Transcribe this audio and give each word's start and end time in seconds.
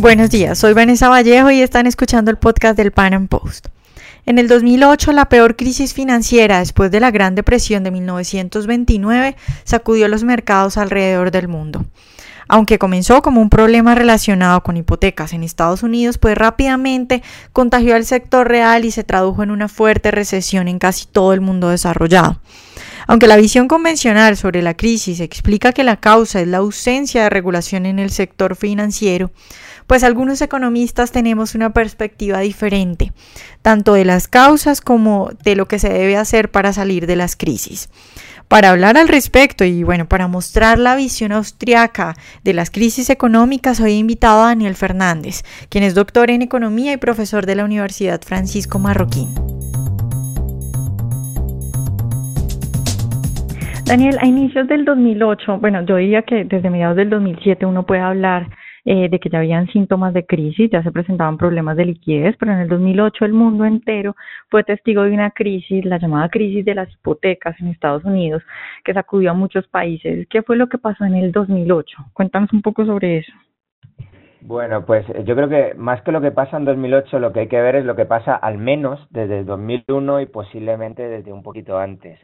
Buenos 0.00 0.30
días, 0.30 0.56
soy 0.56 0.72
Vanessa 0.72 1.10
Vallejo 1.10 1.50
y 1.50 1.60
están 1.60 1.86
escuchando 1.86 2.30
el 2.30 2.38
podcast 2.38 2.74
del 2.74 2.90
Pan 2.90 3.12
Am 3.12 3.28
Post. 3.28 3.66
En 4.24 4.38
el 4.38 4.48
2008, 4.48 5.12
la 5.12 5.28
peor 5.28 5.56
crisis 5.56 5.92
financiera 5.92 6.60
después 6.60 6.90
de 6.90 7.00
la 7.00 7.10
Gran 7.10 7.34
Depresión 7.34 7.84
de 7.84 7.90
1929 7.90 9.36
sacudió 9.64 10.08
los 10.08 10.24
mercados 10.24 10.78
alrededor 10.78 11.30
del 11.30 11.48
mundo. 11.48 11.84
Aunque 12.48 12.78
comenzó 12.78 13.20
como 13.20 13.42
un 13.42 13.50
problema 13.50 13.94
relacionado 13.94 14.62
con 14.62 14.78
hipotecas 14.78 15.34
en 15.34 15.42
Estados 15.42 15.82
Unidos, 15.82 16.16
pues 16.16 16.34
rápidamente 16.34 17.22
contagió 17.52 17.94
al 17.94 18.06
sector 18.06 18.48
real 18.48 18.86
y 18.86 18.92
se 18.92 19.04
tradujo 19.04 19.42
en 19.42 19.50
una 19.50 19.68
fuerte 19.68 20.10
recesión 20.10 20.66
en 20.66 20.78
casi 20.78 21.08
todo 21.08 21.34
el 21.34 21.42
mundo 21.42 21.68
desarrollado. 21.68 22.40
Aunque 23.06 23.26
la 23.26 23.36
visión 23.36 23.68
convencional 23.68 24.36
sobre 24.36 24.62
la 24.62 24.74
crisis 24.74 25.20
explica 25.20 25.72
que 25.72 25.84
la 25.84 25.98
causa 25.98 26.40
es 26.40 26.48
la 26.48 26.58
ausencia 26.58 27.24
de 27.24 27.28
regulación 27.30 27.84
en 27.84 27.98
el 27.98 28.10
sector 28.10 28.56
financiero, 28.56 29.30
pues 29.90 30.04
algunos 30.04 30.40
economistas 30.40 31.10
tenemos 31.10 31.56
una 31.56 31.70
perspectiva 31.70 32.38
diferente, 32.38 33.10
tanto 33.60 33.94
de 33.94 34.04
las 34.04 34.28
causas 34.28 34.80
como 34.80 35.30
de 35.42 35.56
lo 35.56 35.66
que 35.66 35.80
se 35.80 35.92
debe 35.92 36.16
hacer 36.16 36.52
para 36.52 36.72
salir 36.72 37.08
de 37.08 37.16
las 37.16 37.34
crisis. 37.34 37.88
Para 38.46 38.70
hablar 38.70 38.96
al 38.96 39.08
respecto 39.08 39.64
y 39.64 39.82
bueno, 39.82 40.06
para 40.06 40.28
mostrar 40.28 40.78
la 40.78 40.94
visión 40.94 41.32
austriaca 41.32 42.14
de 42.44 42.54
las 42.54 42.70
crisis 42.70 43.10
económicas, 43.10 43.80
hoy 43.80 43.94
he 43.94 43.96
invitado 43.96 44.42
a 44.42 44.46
Daniel 44.46 44.76
Fernández, 44.76 45.42
quien 45.68 45.82
es 45.82 45.96
doctor 45.96 46.30
en 46.30 46.42
economía 46.42 46.92
y 46.92 46.96
profesor 46.96 47.44
de 47.44 47.56
la 47.56 47.64
Universidad 47.64 48.20
Francisco 48.22 48.78
Marroquín. 48.78 49.34
Daniel, 53.86 54.18
a 54.20 54.26
inicios 54.28 54.68
del 54.68 54.84
2008, 54.84 55.58
bueno, 55.58 55.84
yo 55.84 55.96
diría 55.96 56.22
que 56.22 56.44
desde 56.44 56.70
mediados 56.70 56.94
del 56.94 57.10
2007 57.10 57.66
uno 57.66 57.84
puede 57.84 58.02
hablar 58.02 58.46
eh, 58.84 59.08
de 59.08 59.18
que 59.18 59.28
ya 59.28 59.38
habían 59.38 59.66
síntomas 59.68 60.14
de 60.14 60.24
crisis, 60.24 60.70
ya 60.70 60.82
se 60.82 60.92
presentaban 60.92 61.36
problemas 61.36 61.76
de 61.76 61.86
liquidez, 61.86 62.36
pero 62.38 62.52
en 62.52 62.60
el 62.60 62.68
2008 62.68 63.24
el 63.24 63.32
mundo 63.32 63.64
entero 63.64 64.16
fue 64.48 64.64
testigo 64.64 65.02
de 65.02 65.12
una 65.12 65.30
crisis, 65.30 65.84
la 65.84 65.98
llamada 65.98 66.28
crisis 66.28 66.64
de 66.64 66.74
las 66.74 66.92
hipotecas 66.92 67.60
en 67.60 67.68
Estados 67.68 68.04
Unidos, 68.04 68.42
que 68.84 68.94
sacudió 68.94 69.30
a 69.30 69.34
muchos 69.34 69.66
países. 69.68 70.26
¿Qué 70.28 70.42
fue 70.42 70.56
lo 70.56 70.68
que 70.68 70.78
pasó 70.78 71.04
en 71.04 71.14
el 71.14 71.32
2008? 71.32 71.96
Cuéntanos 72.12 72.52
un 72.52 72.62
poco 72.62 72.84
sobre 72.84 73.18
eso. 73.18 73.32
Bueno, 74.42 74.86
pues 74.86 75.06
yo 75.24 75.36
creo 75.36 75.48
que 75.50 75.74
más 75.74 76.00
que 76.02 76.12
lo 76.12 76.22
que 76.22 76.30
pasa 76.30 76.56
en 76.56 76.64
2008, 76.64 77.18
lo 77.18 77.32
que 77.32 77.40
hay 77.40 77.48
que 77.48 77.60
ver 77.60 77.76
es 77.76 77.84
lo 77.84 77.94
que 77.94 78.06
pasa 78.06 78.34
al 78.34 78.56
menos 78.56 79.06
desde 79.10 79.40
el 79.40 79.46
2001 79.46 80.22
y 80.22 80.26
posiblemente 80.26 81.06
desde 81.06 81.32
un 81.32 81.42
poquito 81.42 81.78
antes. 81.78 82.18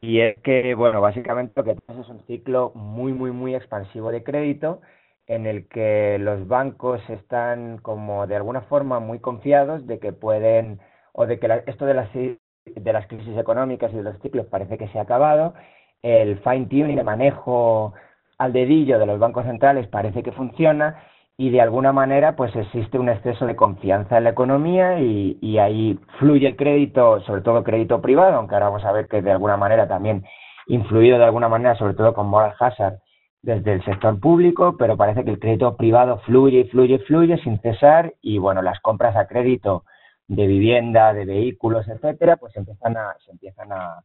Y 0.00 0.20
es 0.20 0.36
que, 0.42 0.74
bueno, 0.74 1.00
básicamente 1.00 1.52
lo 1.56 1.64
que 1.64 1.74
pasa 1.74 2.00
es 2.00 2.08
un 2.08 2.20
ciclo 2.26 2.72
muy, 2.74 3.12
muy, 3.12 3.30
muy 3.30 3.54
expansivo 3.54 4.10
de 4.10 4.22
crédito 4.22 4.80
en 5.28 5.46
el 5.46 5.68
que 5.68 6.18
los 6.18 6.48
bancos 6.48 7.00
están 7.10 7.78
como 7.78 8.26
de 8.26 8.36
alguna 8.36 8.62
forma 8.62 8.98
muy 8.98 9.20
confiados 9.20 9.86
de 9.86 9.98
que 10.00 10.12
pueden, 10.12 10.80
o 11.12 11.26
de 11.26 11.38
que 11.38 11.62
esto 11.66 11.84
de 11.84 11.94
las, 11.94 12.08
de 12.12 12.92
las 12.92 13.06
crisis 13.06 13.36
económicas 13.36 13.92
y 13.92 13.96
de 13.96 14.02
los 14.02 14.18
ciclos 14.20 14.46
parece 14.46 14.78
que 14.78 14.88
se 14.88 14.98
ha 14.98 15.02
acabado, 15.02 15.54
el 16.02 16.38
fine 16.38 16.66
tuning, 16.66 16.98
el 16.98 17.04
manejo 17.04 17.92
al 18.38 18.52
dedillo 18.52 18.98
de 18.98 19.06
los 19.06 19.18
bancos 19.18 19.44
centrales 19.44 19.86
parece 19.88 20.22
que 20.22 20.32
funciona 20.32 21.02
y 21.36 21.50
de 21.50 21.60
alguna 21.60 21.92
manera 21.92 22.34
pues 22.34 22.54
existe 22.56 22.98
un 22.98 23.10
exceso 23.10 23.46
de 23.46 23.56
confianza 23.56 24.16
en 24.18 24.24
la 24.24 24.30
economía 24.30 24.98
y, 25.00 25.38
y 25.42 25.58
ahí 25.58 25.98
fluye 26.18 26.48
el 26.48 26.56
crédito, 26.56 27.20
sobre 27.22 27.42
todo 27.42 27.64
crédito 27.64 28.00
privado, 28.00 28.36
aunque 28.36 28.54
ahora 28.54 28.68
vamos 28.70 28.84
a 28.84 28.92
ver 28.92 29.08
que 29.08 29.20
de 29.20 29.32
alguna 29.32 29.56
manera 29.58 29.86
también 29.86 30.24
influido 30.68 31.18
de 31.18 31.24
alguna 31.24 31.48
manera, 31.48 31.74
sobre 31.74 31.94
todo 31.94 32.14
con 32.14 32.28
moral 32.28 32.54
hazard 32.58 32.98
desde 33.42 33.74
el 33.74 33.84
sector 33.84 34.18
público, 34.18 34.76
pero 34.76 34.96
parece 34.96 35.24
que 35.24 35.30
el 35.30 35.38
crédito 35.38 35.76
privado 35.76 36.18
fluye 36.20 36.60
y 36.60 36.64
fluye 36.64 36.94
y 36.94 36.98
fluye 36.98 37.38
sin 37.38 37.60
cesar 37.60 38.14
y 38.20 38.38
bueno, 38.38 38.62
las 38.62 38.80
compras 38.80 39.16
a 39.16 39.26
crédito 39.26 39.84
de 40.26 40.46
vivienda, 40.46 41.14
de 41.14 41.24
vehículos, 41.24 41.88
etcétera, 41.88 42.36
pues 42.36 42.54
empiezan 42.56 42.96
a, 42.96 43.14
se 43.24 43.30
empiezan 43.30 43.72
a, 43.72 44.02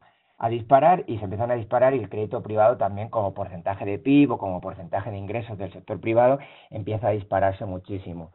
disparar 0.50 1.06
y 1.08 1.18
se 1.20 1.24
empiezan 1.24 1.52
a 1.52 1.56
disparar 1.56 1.94
y 1.96 2.00
el 2.00 2.10
crédito 2.10 2.44
privado 2.44 2.76
también 2.76 3.10
como 3.10 3.34
porcentaje 3.34 3.86
de 3.86 3.98
PIB 3.98 4.34
o 4.34 4.38
como 4.38 4.60
porcentaje 4.60 5.10
de 5.10 5.18
ingresos 5.18 5.58
del 5.58 5.72
sector 5.72 6.02
privado 6.02 6.38
empieza 6.70 7.08
a 7.08 7.12
dispararse 7.12 7.64
muchísimo. 7.64 8.32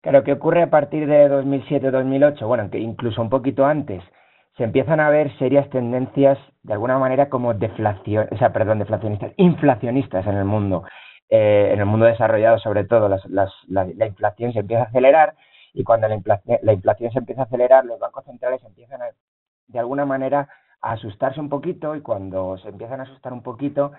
Claro, 0.00 0.24
¿qué 0.24 0.32
ocurre 0.32 0.62
a 0.62 0.70
partir 0.70 1.06
de 1.06 1.30
2007-2008? 1.30 2.46
Bueno, 2.46 2.68
incluso 2.72 3.22
un 3.22 3.30
poquito 3.30 3.64
antes 3.64 4.02
se 4.56 4.64
empiezan 4.64 5.00
a 5.00 5.10
ver 5.10 5.36
serias 5.38 5.68
tendencias 5.70 6.38
de 6.62 6.72
alguna 6.72 6.98
manera 6.98 7.28
como 7.28 7.54
deflación, 7.54 8.28
o 8.30 8.36
sea, 8.38 8.52
perdón, 8.52 8.78
deflacionistas, 8.78 9.32
inflacionistas 9.36 10.26
en 10.26 10.36
el 10.36 10.44
mundo, 10.44 10.84
eh, 11.28 11.70
en 11.72 11.80
el 11.80 11.86
mundo 11.86 12.06
desarrollado 12.06 12.58
sobre 12.58 12.84
todo, 12.84 13.08
la, 13.08 13.50
la, 13.68 14.06
inflación 14.06 14.52
se 14.52 14.60
empieza 14.60 14.84
a 14.84 14.86
acelerar 14.86 15.34
y 15.74 15.84
cuando 15.84 16.08
la 16.08 16.14
inflación, 16.14 16.58
la 16.62 16.72
inflación 16.72 17.12
se 17.12 17.18
empieza 17.18 17.42
a 17.42 17.44
acelerar, 17.44 17.84
los 17.84 17.98
bancos 17.98 18.24
centrales 18.24 18.62
empiezan 18.64 19.00
de 19.66 19.78
alguna 19.78 20.06
manera 20.06 20.48
a 20.80 20.92
asustarse 20.92 21.40
un 21.40 21.48
poquito 21.48 21.94
y 21.94 22.00
cuando 22.00 22.56
se 22.58 22.68
empiezan 22.68 23.00
a 23.00 23.02
asustar 23.02 23.32
un 23.32 23.42
poquito, 23.42 23.92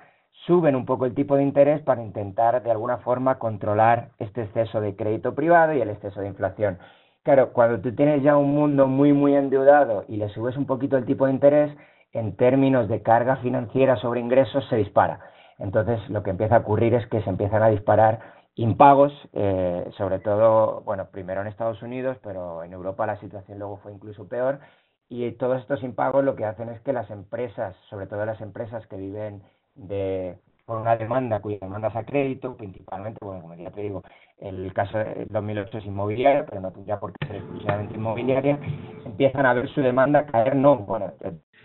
suben 0.45 0.75
un 0.75 0.85
poco 0.85 1.06
el 1.06 1.13
tipo 1.13 1.35
de 1.35 1.44
interés 1.44 1.81
para 1.81 2.01
intentar 2.01 2.63
de 2.63 2.72
alguna 2.72 2.97
forma 2.97 3.38
controlar 3.38 4.09
este 4.18 4.44
exceso 4.44 4.81
de 4.81 4.95
crédito 4.95 5.35
privado 5.35 5.74
y 5.74 5.81
el 5.81 5.89
exceso 5.89 6.22
de 6.22 6.28
inflación. 6.28 6.79
Claro, 7.27 7.51
cuando 7.51 7.81
tú 7.81 7.93
tienes 7.93 8.23
ya 8.23 8.38
un 8.38 8.51
mundo 8.51 8.88
muy, 8.88 9.11
muy 9.11 9.35
endeudado 9.35 10.05
y 10.07 10.15
le 10.15 10.29
subes 10.29 10.55
un 10.55 10.65
poquito 10.65 10.95
el 10.95 11.03
tipo 11.03 11.25
de 11.25 11.33
interés, 11.33 11.75
en 12.13 12.38
términos 12.38 12.88
de 12.88 13.01
carga 13.01 13.35
financiera 13.35 13.97
sobre 13.97 14.21
ingresos 14.21 14.65
se 14.69 14.77
dispara. 14.77 15.19
Entonces, 15.59 15.99
lo 16.09 16.23
que 16.23 16.29
empieza 16.29 16.55
a 16.55 16.59
ocurrir 16.59 16.93
es 16.93 17.05
que 17.07 17.21
se 17.23 17.29
empiezan 17.29 17.61
a 17.63 17.67
disparar 17.67 18.21
impagos, 18.55 19.11
eh, 19.33 19.89
sobre 19.97 20.19
todo, 20.19 20.83
bueno, 20.85 21.09
primero 21.11 21.41
en 21.41 21.47
Estados 21.47 21.81
Unidos, 21.81 22.15
pero 22.23 22.63
en 22.63 22.71
Europa 22.71 23.05
la 23.05 23.19
situación 23.19 23.59
luego 23.59 23.75
fue 23.83 23.91
incluso 23.91 24.29
peor, 24.29 24.61
y 25.09 25.29
todos 25.33 25.59
estos 25.59 25.83
impagos 25.83 26.23
lo 26.23 26.38
que 26.38 26.45
hacen 26.45 26.69
es 26.69 26.79
que 26.79 26.94
las 26.94 27.11
empresas, 27.11 27.75
sobre 27.89 28.07
todo 28.07 28.25
las 28.25 28.39
empresas 28.39 28.88
que 28.88 28.95
viven 28.95 29.44
de 29.75 30.38
por 30.67 30.81
una 30.81 30.97
demanda 30.97 31.39
cuya 31.39 31.59
demanda 31.61 31.88
es 31.88 31.95
a 31.95 32.03
crédito, 32.03 32.57
principalmente, 32.57 33.19
bueno, 33.23 33.41
como 33.41 33.55
ya 33.55 33.72
te 33.72 33.81
digo, 33.83 34.03
el 34.38 34.73
caso 34.73 34.97
de 34.97 35.25
2008 35.29 35.78
es 35.78 35.85
inmobiliaria, 35.85 36.45
pero 36.45 36.59
no 36.59 36.72
tendría 36.73 37.00
por 37.00 37.13
qué 37.13 37.25
ser 37.25 37.35
exclusivamente 37.38 37.95
inmobiliaria, 37.95 38.59
empiezan 39.06 39.45
a 39.45 39.53
ver 39.53 39.69
su 39.69 39.79
demanda 39.79 40.25
caer, 40.25 40.57
no, 40.57 40.75
bueno, 40.75 41.13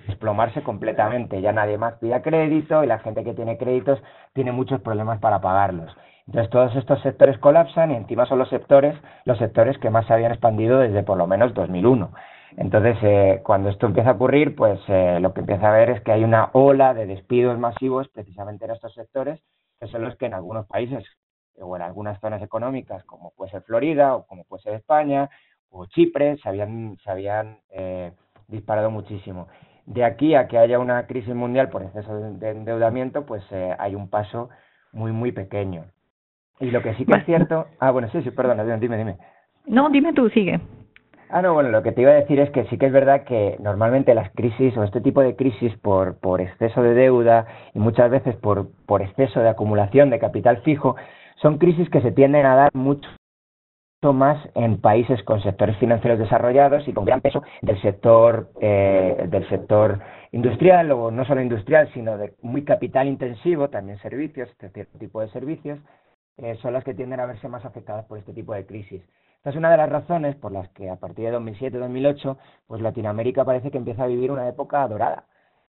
desplomarse 0.07 0.62
completamente, 0.62 1.41
ya 1.41 1.53
nadie 1.53 1.79
más 1.79 1.95
pide 1.95 2.23
crédito 2.23 2.85
y 2.85 2.87
la 2.87 3.01
gente 3.01 3.25
que 3.25 3.35
tiene 3.35 3.59
créditos 3.59 4.01
tiene 4.35 4.53
muchos 4.53 4.81
problemas 4.81 5.19
para 5.19 5.41
pagarlos. 5.41 5.93
Entonces 6.29 6.51
todos 6.51 6.77
estos 6.77 7.03
sectores 7.03 7.37
colapsan 7.39 7.91
y 7.91 7.97
encima 7.97 8.27
son 8.27 8.39
los 8.39 8.51
sectores, 8.51 8.95
los 9.25 9.37
sectores 9.39 9.77
que 9.79 9.91
más 9.91 10.07
se 10.07 10.15
habían 10.15 10.31
expandido 10.31 10.79
desde 10.79 11.03
por 11.03 11.19
lo 11.19 11.27
menos 11.27 11.55
2001. 11.55 12.12
Entonces, 12.57 12.97
eh, 13.03 13.41
cuando 13.43 13.71
esto 13.71 13.87
empieza 13.87 14.11
a 14.11 14.15
ocurrir, 14.15 14.55
pues 14.55 14.81
eh, 14.89 15.19
lo 15.21 15.33
que 15.33 15.41
empieza 15.41 15.69
a 15.69 15.77
ver 15.77 15.91
es 15.91 16.03
que 16.03 16.13
hay 16.13 16.25
una 16.25 16.51
ola 16.53 16.95
de 16.95 17.07
despidos 17.07 17.59
masivos 17.59 18.09
precisamente 18.09 18.65
en 18.65 18.73
estos 18.73 18.93
sectores, 18.95 19.41
que 19.81 19.87
son 19.87 20.03
los 20.03 20.17
que 20.17 20.27
en 20.27 20.35
algunos 20.35 20.67
países 20.67 21.05
o 21.59 21.77
en 21.77 21.83
algunas 21.83 22.21
zonas 22.21 22.43
económicas, 22.43 23.05
como 23.05 23.33
puede 23.37 23.51
ser 23.51 23.62
Florida 23.62 24.15
o 24.17 24.27
como 24.27 24.45
puede 24.45 24.62
ser 24.62 24.75
España 24.75 25.31
o 25.71 25.87
Chipre, 25.87 26.37
se 26.39 26.49
habían, 26.49 26.97
se 27.03 27.11
habían 27.11 27.59
eh, 27.71 28.12
disparado 28.49 28.91
muchísimo. 28.91 29.49
De 29.87 30.05
aquí 30.05 30.35
a 30.35 30.47
que 30.47 30.59
haya 30.59 30.79
una 30.79 31.07
crisis 31.07 31.35
mundial 31.35 31.71
por 31.71 31.83
exceso 31.83 32.15
de 32.15 32.51
endeudamiento, 32.51 33.27
pues 33.27 33.43
eh, 33.51 33.75
hay 33.79 33.95
un 33.95 34.09
paso 34.09 34.51
muy, 34.93 35.12
muy 35.12 35.33
pequeño. 35.33 35.87
Y 36.61 36.71
lo 36.71 36.83
que 36.83 36.95
sí 36.95 37.05
que 37.05 37.17
es 37.17 37.25
cierto... 37.25 37.67
Ah, 37.81 37.91
bueno, 37.91 38.09
sí, 38.12 38.23
sí, 38.23 38.31
perdona, 38.31 38.62
dime, 38.77 38.97
dime. 38.97 39.19
No, 39.67 39.89
dime 39.91 40.12
tú, 40.12 40.29
sigue. 40.29 40.61
Ah, 41.34 41.41
no, 41.41 41.54
bueno, 41.54 41.70
lo 41.70 41.82
que 41.82 41.93
te 41.93 42.03
iba 42.03 42.10
a 42.10 42.15
decir 42.15 42.38
es 42.41 42.50
que 42.50 42.66
sí 42.66 42.76
que 42.76 42.84
es 42.84 42.93
verdad 42.93 43.25
que 43.25 43.56
normalmente 43.59 44.15
las 44.15 44.31
crisis 44.32 44.76
o 44.76 44.84
este 44.84 45.00
tipo 45.00 45.22
de 45.22 45.34
crisis 45.34 45.75
por, 45.78 46.19
por 46.20 46.43
exceso 46.43 46.82
de 46.82 46.93
deuda 46.93 47.47
y 47.72 47.78
muchas 47.78 48.10
veces 48.10 48.37
por, 48.37 48.69
por 48.84 49.00
exceso 49.00 49.40
de 49.40 49.49
acumulación 49.49 50.11
de 50.11 50.19
capital 50.19 50.58
fijo 50.58 50.94
son 51.37 51.56
crisis 51.56 51.88
que 51.88 52.02
se 52.02 52.12
tienden 52.12 52.44
a 52.44 52.55
dar 52.55 52.75
mucho 52.75 53.08
más 54.12 54.46
en 54.55 54.79
países 54.79 55.23
con 55.23 55.43
sectores 55.43 55.79
financieros 55.79 56.19
desarrollados 56.19 56.87
y 56.87 56.93
con 56.93 57.06
gran 57.06 57.23
peso 57.23 57.43
del 57.62 57.81
sector 57.81 58.50
eh, 58.61 59.26
del 59.28 59.49
sector 59.49 60.00
industrial 60.32 60.93
o 60.93 61.11
no 61.11 61.25
solo 61.25 61.40
industrial 61.40 61.88
sino 61.94 62.19
de 62.19 62.35
muy 62.43 62.62
capital 62.64 63.08
intensivo 63.08 63.70
también 63.70 63.99
servicios 64.00 64.50
este 64.61 64.85
tipo 64.99 65.23
de 65.23 65.28
servicios 65.28 65.78
eh, 66.37 66.56
son 66.61 66.75
las 66.75 66.85
que 66.85 66.93
tienden 66.93 67.20
a 67.20 67.26
verse 67.26 67.49
más 67.49 67.64
afectadas 67.64 68.05
por 68.05 68.19
este 68.19 68.35
tipo 68.35 68.52
de 68.52 68.67
crisis 68.67 69.02
esta 69.43 69.50
es 69.50 69.56
una 69.56 69.73
de 69.73 69.77
las 69.77 69.91
razones 69.91 70.37
por 70.37 70.53
las 70.53 70.69
que 70.69 70.89
a 70.89 70.94
partir 71.00 71.29
de 71.29 71.37
2007-2008, 71.37 72.37
pues 72.69 72.81
Latinoamérica 72.81 73.44
parece 73.44 73.73
que 73.73 73.79
empieza 73.79 74.05
a 74.05 74.06
vivir 74.06 74.31
una 74.31 74.47
época 74.49 74.87
dorada. 74.87 75.25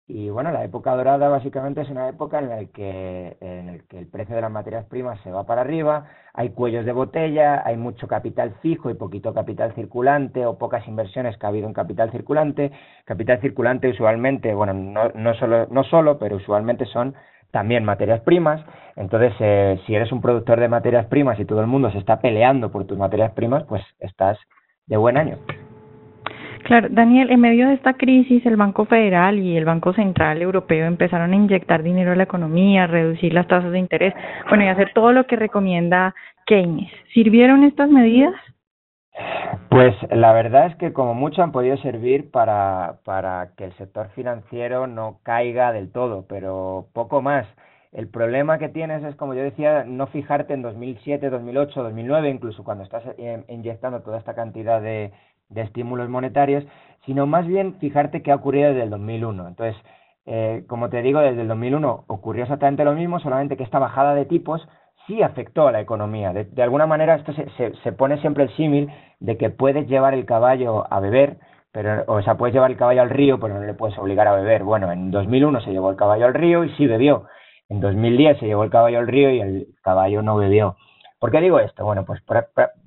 Y 0.08 0.32
bueno, 0.32 0.52
la 0.52 0.64
época 0.64 0.96
dorada 0.96 1.30
básicamente 1.30 1.82
es 1.82 1.90
una 1.92 2.10
época 2.10 2.40
en 2.40 2.50
la 2.50 2.66
que, 2.66 3.38
en 3.40 3.70
el 3.70 3.84
que 3.88 4.00
el 4.00 4.08
precio 4.08 4.34
de 4.34 4.42
las 4.42 4.50
materias 4.50 4.86
primas 4.86 5.22
se 5.22 5.30
va 5.30 5.46
para 5.46 5.62
arriba, 5.62 6.08
hay 6.34 6.50
cuellos 6.50 6.84
de 6.84 6.94
botella, 6.94 7.62
hay 7.64 7.78
mucho 7.78 8.08
capital 8.08 8.56
fijo 8.64 8.90
y 8.90 8.96
poquito 8.96 9.36
capital 9.36 9.76
circulante 9.76 10.48
o 10.48 10.58
pocas 10.58 10.88
inversiones 10.88 11.38
que 11.38 11.46
ha 11.46 11.50
habido 11.50 11.68
en 11.68 11.74
capital 11.74 12.10
circulante. 12.10 12.72
Capital 13.06 13.40
circulante 13.40 13.90
usualmente, 13.90 14.52
bueno, 14.56 14.74
no, 14.74 15.10
no, 15.10 15.36
solo, 15.36 15.68
no 15.68 15.84
solo, 15.84 16.18
pero 16.18 16.38
usualmente 16.38 16.86
son 16.88 17.14
también 17.52 17.84
materias 17.86 18.22
primas. 18.22 18.62
Entonces, 18.96 19.34
eh, 19.40 19.80
si 19.86 19.96
eres 19.96 20.12
un 20.12 20.22
productor 20.22 20.60
de 20.60 20.68
materias 20.68 21.06
primas 21.06 21.40
y 21.40 21.46
todo 21.46 21.62
el 21.62 21.68
mundo 21.68 21.92
se 21.92 21.98
está 21.98 22.20
peleando 22.20 22.72
por 22.72 22.86
tus 22.86 22.98
materias 22.98 23.32
primas, 23.32 23.64
pues 23.64 23.84
estás 24.00 24.38
de 24.88 24.98
buen 24.98 25.18
año. 25.18 25.38
Claro, 26.64 26.88
Daniel, 26.92 27.32
en 27.32 27.40
medio 27.40 27.68
de 27.68 27.76
esta 27.76 27.94
crisis, 27.94 28.46
el 28.46 28.58
Banco 28.58 28.86
Federal 28.86 29.40
y 29.40 29.56
el 29.56 29.66
Banco 29.66 29.94
Central 29.94 30.42
Europeo 30.42 30.86
empezaron 30.86 31.32
a 31.32 31.36
inyectar 31.36 31.82
dinero 31.82 32.12
a 32.12 32.16
la 32.16 32.24
economía, 32.24 32.84
a 32.84 32.88
reducir 32.88 33.34
las 33.34 33.48
tasas 33.48 33.72
de 33.72 33.80
interés, 33.80 34.14
bueno, 34.50 34.66
y 34.66 34.68
hacer 34.68 34.92
todo 34.94 35.12
lo 35.12 35.26
que 35.26 35.36
recomienda 35.36 36.14
Keynes. 36.46 36.92
¿Sirvieron 37.14 37.64
estas 37.64 37.90
medidas? 37.90 38.34
Pues 39.70 39.96
la 40.12 40.34
verdad 40.34 40.68
es 40.68 40.76
que 40.78 40.94
como 40.94 41.14
mucho 41.14 41.44
han 41.44 41.52
podido 41.52 41.78
servir 41.78 42.32
para, 42.32 43.00
para 43.06 43.52
que 43.56 43.66
el 43.66 43.74
sector 43.78 44.10
financiero 44.10 44.88
no 44.88 45.20
caiga 45.24 45.72
del 45.72 45.92
todo, 45.92 46.26
pero 46.28 46.88
poco 46.94 47.22
más. 47.22 47.48
El 47.92 48.08
problema 48.08 48.60
que 48.60 48.70
tienes 48.70 49.04
es, 49.04 49.16
como 49.16 49.34
yo 49.34 49.42
decía, 49.42 49.84
no 49.86 50.08
fijarte 50.08 50.54
en 50.54 50.62
2007, 50.62 51.30
2008, 51.30 51.84
2009, 51.84 52.30
incluso 52.30 52.64
cuando 52.64 52.84
estás 52.84 53.04
inyectando 53.48 54.02
toda 54.02 54.20
esta 54.20 54.36
cantidad 54.36 54.82
de, 54.82 55.12
de 55.50 55.62
estímulos 55.62 56.10
monetarios, 56.10 56.66
sino 57.06 57.26
más 57.26 57.48
bien 57.48 57.76
fijarte 57.80 58.22
qué 58.22 58.32
ha 58.32 58.36
ocurrido 58.36 58.70
desde 58.70 58.84
el 58.84 58.90
2001. 58.92 59.48
Entonces, 59.48 59.82
eh, 60.26 60.64
como 60.68 60.90
te 60.90 61.02
digo, 61.02 61.20
desde 61.20 61.42
el 61.42 61.48
2001 61.48 62.06
ocurrió 62.08 62.44
exactamente 62.44 62.84
lo 62.84 62.94
mismo, 62.94 63.20
solamente 63.20 63.58
que 63.58 63.64
esta 63.64 63.80
bajada 63.80 64.14
de 64.14 64.26
tipos 64.26 64.68
sí 65.10 65.24
afectó 65.24 65.68
a 65.68 65.72
la 65.72 65.82
economía. 65.82 66.32
De, 66.32 66.64
alguna 66.64 66.86
manera, 66.86 67.16
esto 67.16 67.34
se, 67.34 67.50
se, 67.58 67.74
se 67.84 67.92
pone 67.92 68.22
siempre 68.22 68.44
el 68.44 68.56
símil 68.56 68.90
de 69.20 69.38
que 69.38 69.50
puedes 69.50 69.88
llevar 69.88 70.14
el 70.14 70.26
caballo 70.26 70.86
a 70.90 71.00
beber, 71.00 71.38
pero, 71.72 72.04
o 72.08 72.22
sea, 72.22 72.36
puedes 72.36 72.54
llevar 72.54 72.72
el 72.72 72.78
caballo 72.78 73.02
al 73.02 73.10
río, 73.10 73.40
pero 73.40 73.56
no 73.56 73.66
le 73.66 73.74
puedes 73.74 73.98
obligar 73.98 74.28
a 74.28 74.36
beber. 74.36 74.64
Bueno, 74.64 74.92
en 74.92 75.12
2001 75.12 75.62
se 75.62 75.72
llevó 75.72 75.90
el 75.90 75.98
caballo 75.98 76.28
al 76.28 76.36
río 76.36 76.64
y 76.64 76.70
sí 76.76 76.86
bebió. 76.86 77.26
En 77.70 77.82
2010 77.82 78.40
se 78.40 78.46
llevó 78.46 78.64
el 78.64 78.70
caballo 78.70 79.00
al 79.00 79.08
río 79.08 79.32
y 79.32 79.42
el 79.42 79.68
caballo 79.84 80.22
no 80.22 80.38
bebió. 80.38 80.78
¿Por 81.20 81.32
qué 81.32 81.42
digo 81.42 81.60
esto? 81.60 81.84
Bueno, 81.84 82.06
pues 82.06 82.22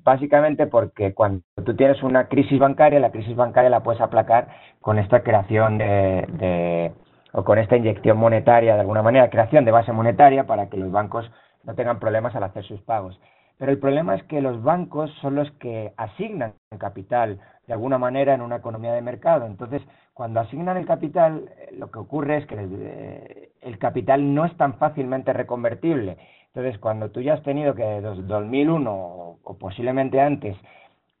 básicamente 0.03 0.65
porque 0.65 1.13
cuando 1.13 1.43
tú 1.63 1.75
tienes 1.75 2.01
una 2.01 2.27
crisis 2.27 2.57
bancaria, 2.57 2.99
la 2.99 3.11
crisis 3.11 3.35
bancaria 3.35 3.69
la 3.69 3.83
puedes 3.83 4.01
aplacar 4.01 4.47
con 4.81 4.97
esta 4.97 5.21
creación 5.21 5.77
de, 5.77 6.25
de 6.29 6.91
o 7.31 7.43
con 7.43 7.59
esta 7.59 7.77
inyección 7.77 8.17
monetaria, 8.17 8.73
de 8.73 8.81
alguna 8.81 9.03
manera, 9.03 9.29
creación 9.29 9.65
de 9.65 9.71
base 9.71 9.91
monetaria 9.91 10.45
para 10.45 10.69
que 10.69 10.77
los 10.77 10.91
bancos 10.91 11.29
no 11.63 11.75
tengan 11.75 11.99
problemas 11.99 12.35
al 12.35 12.43
hacer 12.43 12.63
sus 12.63 12.81
pagos. 12.81 13.19
Pero 13.57 13.71
el 13.71 13.79
problema 13.79 14.15
es 14.15 14.23
que 14.23 14.41
los 14.41 14.61
bancos 14.63 15.11
son 15.21 15.35
los 15.35 15.49
que 15.53 15.93
asignan 15.97 16.53
capital 16.79 17.39
de 17.67 17.73
alguna 17.73 17.97
manera 17.97 18.33
en 18.33 18.41
una 18.41 18.57
economía 18.57 18.93
de 18.93 19.01
mercado. 19.01 19.45
Entonces, 19.45 19.81
cuando 20.13 20.39
asignan 20.39 20.77
el 20.77 20.85
capital, 20.85 21.49
eh, 21.57 21.69
lo 21.77 21.89
que 21.91 21.99
ocurre 21.99 22.37
es 22.37 22.45
que 22.45 22.55
eh, 22.59 23.51
el 23.61 23.77
capital 23.77 24.33
no 24.33 24.45
es 24.45 24.55
tan 24.57 24.75
fácilmente 24.75 25.33
reconvertible. 25.33 26.17
Entonces, 26.47 26.79
cuando 26.79 27.09
tú 27.09 27.21
ya 27.21 27.33
has 27.33 27.43
tenido 27.43 27.73
que 27.73 27.83
desde 27.83 28.21
2001 28.23 28.91
o, 28.91 29.57
posiblemente 29.57 30.19
antes 30.19 30.55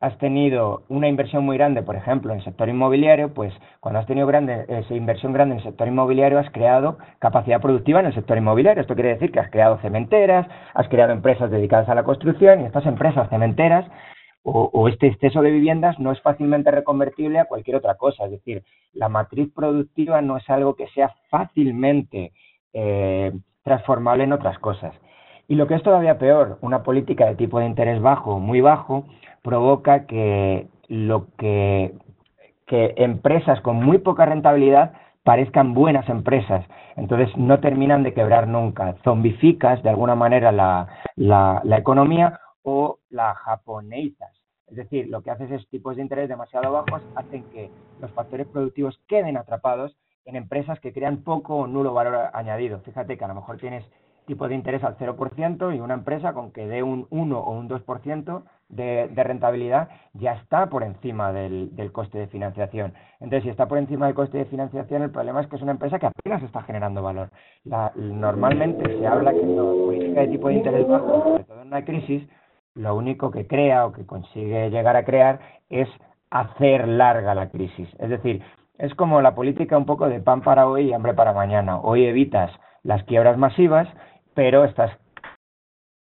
has 0.03 0.17
tenido 0.17 0.83
una 0.89 1.07
inversión 1.07 1.45
muy 1.45 1.55
grande, 1.55 1.81
por 1.81 1.95
ejemplo, 1.95 2.33
en 2.33 2.39
el 2.39 2.43
sector 2.43 2.67
inmobiliario, 2.67 3.33
pues 3.33 3.53
cuando 3.79 4.01
has 4.01 4.05
tenido 4.05 4.27
grande, 4.27 4.65
esa 4.67 4.93
inversión 4.95 5.31
grande 5.31 5.53
en 5.53 5.59
el 5.59 5.63
sector 5.63 5.87
inmobiliario, 5.87 6.39
has 6.39 6.49
creado 6.51 6.97
capacidad 7.19 7.61
productiva 7.61 8.01
en 8.01 8.07
el 8.07 8.13
sector 8.13 8.37
inmobiliario. 8.37 8.81
Esto 8.81 8.95
quiere 8.95 9.13
decir 9.13 9.31
que 9.31 9.39
has 9.39 9.49
creado 9.49 9.77
cementeras, 9.77 10.45
has 10.73 10.89
creado 10.89 11.13
empresas 11.13 11.49
dedicadas 11.49 11.87
a 11.87 11.95
la 11.95 12.03
construcción 12.03 12.59
y 12.59 12.65
estas 12.65 12.85
empresas 12.85 13.29
cementeras 13.29 13.85
o, 14.43 14.89
este 14.89 15.07
exceso 15.07 15.41
de 15.41 15.51
viviendas 15.51 15.97
no 15.99 16.11
es 16.11 16.19
fácilmente 16.19 16.69
reconvertible 16.69 17.39
a 17.39 17.45
cualquier 17.45 17.77
otra 17.77 17.95
cosa. 17.95 18.25
Es 18.25 18.31
decir, 18.31 18.61
la 18.91 19.07
matriz 19.07 19.53
productiva 19.55 20.21
no 20.21 20.35
es 20.35 20.49
algo 20.49 20.75
que 20.75 20.87
sea 20.89 21.15
fácilmente 21.29 22.33
eh, 22.73 23.31
transformable 23.63 24.25
en 24.25 24.33
otras 24.33 24.59
cosas. 24.59 24.93
Y 25.47 25.55
lo 25.55 25.67
que 25.67 25.75
es 25.75 25.83
todavía 25.83 26.17
peor, 26.17 26.57
una 26.61 26.83
política 26.83 27.25
de 27.25 27.35
tipo 27.35 27.59
de 27.59 27.65
interés 27.65 28.01
bajo, 28.01 28.39
muy 28.39 28.61
bajo, 28.61 29.05
provoca 29.41 30.05
que 30.05 30.67
lo 30.87 31.27
que, 31.37 31.93
empresas 32.67 33.61
con 33.61 33.75
muy 33.75 33.99
poca 33.99 34.25
rentabilidad 34.25 34.93
parezcan 35.23 35.73
buenas 35.73 36.09
empresas. 36.09 36.65
Entonces 36.95 37.29
no 37.37 37.59
terminan 37.59 38.01
de 38.01 38.13
quebrar 38.13 38.47
nunca. 38.47 38.95
Zombificas 39.03 39.83
de 39.83 39.89
alguna 39.89 40.15
manera 40.15 40.51
la, 40.51 40.87
la, 41.15 41.77
economía 41.77 42.39
o 42.63 42.97
la 43.09 43.35
japonesas. 43.35 44.31
Es 44.67 44.77
decir, 44.77 45.07
lo 45.07 45.21
que 45.21 45.29
haces 45.29 45.51
es 45.51 45.67
tipos 45.69 45.97
de 45.97 46.01
interés 46.01 46.29
demasiado 46.29 46.71
bajos 46.71 47.03
hacen 47.15 47.43
que 47.51 47.69
los 48.01 48.11
factores 48.11 48.47
productivos 48.47 48.99
queden 49.07 49.37
atrapados 49.37 49.95
en 50.25 50.35
empresas 50.35 50.79
que 50.79 50.93
crean 50.93 51.17
poco 51.17 51.55
o 51.57 51.67
nulo 51.67 51.93
valor 51.93 52.31
añadido. 52.33 52.79
Fíjate 52.79 53.17
que 53.17 53.25
a 53.25 53.27
lo 53.27 53.35
mejor 53.35 53.57
tienes 53.57 53.85
tipo 54.25 54.47
de 54.47 54.55
interés 54.55 54.83
al 54.83 54.97
0% 54.97 55.75
y 55.75 55.79
una 55.79 55.93
empresa 55.93 56.33
con 56.33 56.51
que 56.51 56.67
dé 56.67 56.83
un 56.83 57.07
1 57.09 57.39
o 57.39 57.51
un 57.51 57.69
2% 57.69 58.43
de, 58.69 59.07
de 59.09 59.23
rentabilidad 59.23 59.89
ya 60.13 60.33
está 60.33 60.67
por 60.67 60.83
encima 60.83 61.31
del, 61.31 61.71
coste 61.91 62.17
de 62.17 62.27
financiación. 62.27 62.93
Entonces, 63.19 63.43
si 63.43 63.49
está 63.49 63.67
por 63.67 63.77
encima 63.77 64.07
del 64.07 64.15
coste 64.15 64.37
de 64.37 64.45
financiación, 64.45 65.03
el 65.03 65.11
problema 65.11 65.41
es 65.41 65.47
que 65.47 65.55
es 65.55 65.61
una 65.61 65.73
empresa 65.73 65.99
que 65.99 66.07
apenas 66.07 66.43
está 66.43 66.63
generando 66.63 67.01
valor. 67.01 67.29
La, 67.63 67.91
normalmente 67.95 68.99
se 68.99 69.07
habla 69.07 69.31
que 69.31 69.45
la 69.45 69.61
política 69.61 70.21
de 70.21 70.27
tipo 70.27 70.47
de 70.47 70.53
interés 70.55 70.87
bajo, 70.87 71.23
sobre 71.23 71.43
todo 71.43 71.61
en 71.61 71.67
una 71.67 71.85
crisis, 71.85 72.27
lo 72.75 72.95
único 72.95 73.31
que 73.31 73.47
crea 73.47 73.85
o 73.85 73.91
que 73.91 74.05
consigue 74.05 74.69
llegar 74.69 74.95
a 74.95 75.05
crear 75.05 75.39
es 75.69 75.87
hacer 76.31 76.87
larga 76.87 77.35
la 77.35 77.49
crisis. 77.49 77.87
Es 77.99 78.09
decir, 78.09 78.41
es 78.79 78.95
como 78.95 79.21
la 79.21 79.35
política 79.35 79.77
un 79.77 79.85
poco 79.85 80.09
de 80.09 80.19
pan 80.19 80.41
para 80.41 80.67
hoy 80.67 80.89
y 80.89 80.93
hambre 80.93 81.13
para 81.13 81.33
mañana. 81.33 81.79
Hoy 81.79 82.05
evitas 82.05 82.51
las 82.81 83.03
quiebras 83.03 83.37
masivas 83.37 83.87
pero 84.33 84.63
estás 84.65 84.91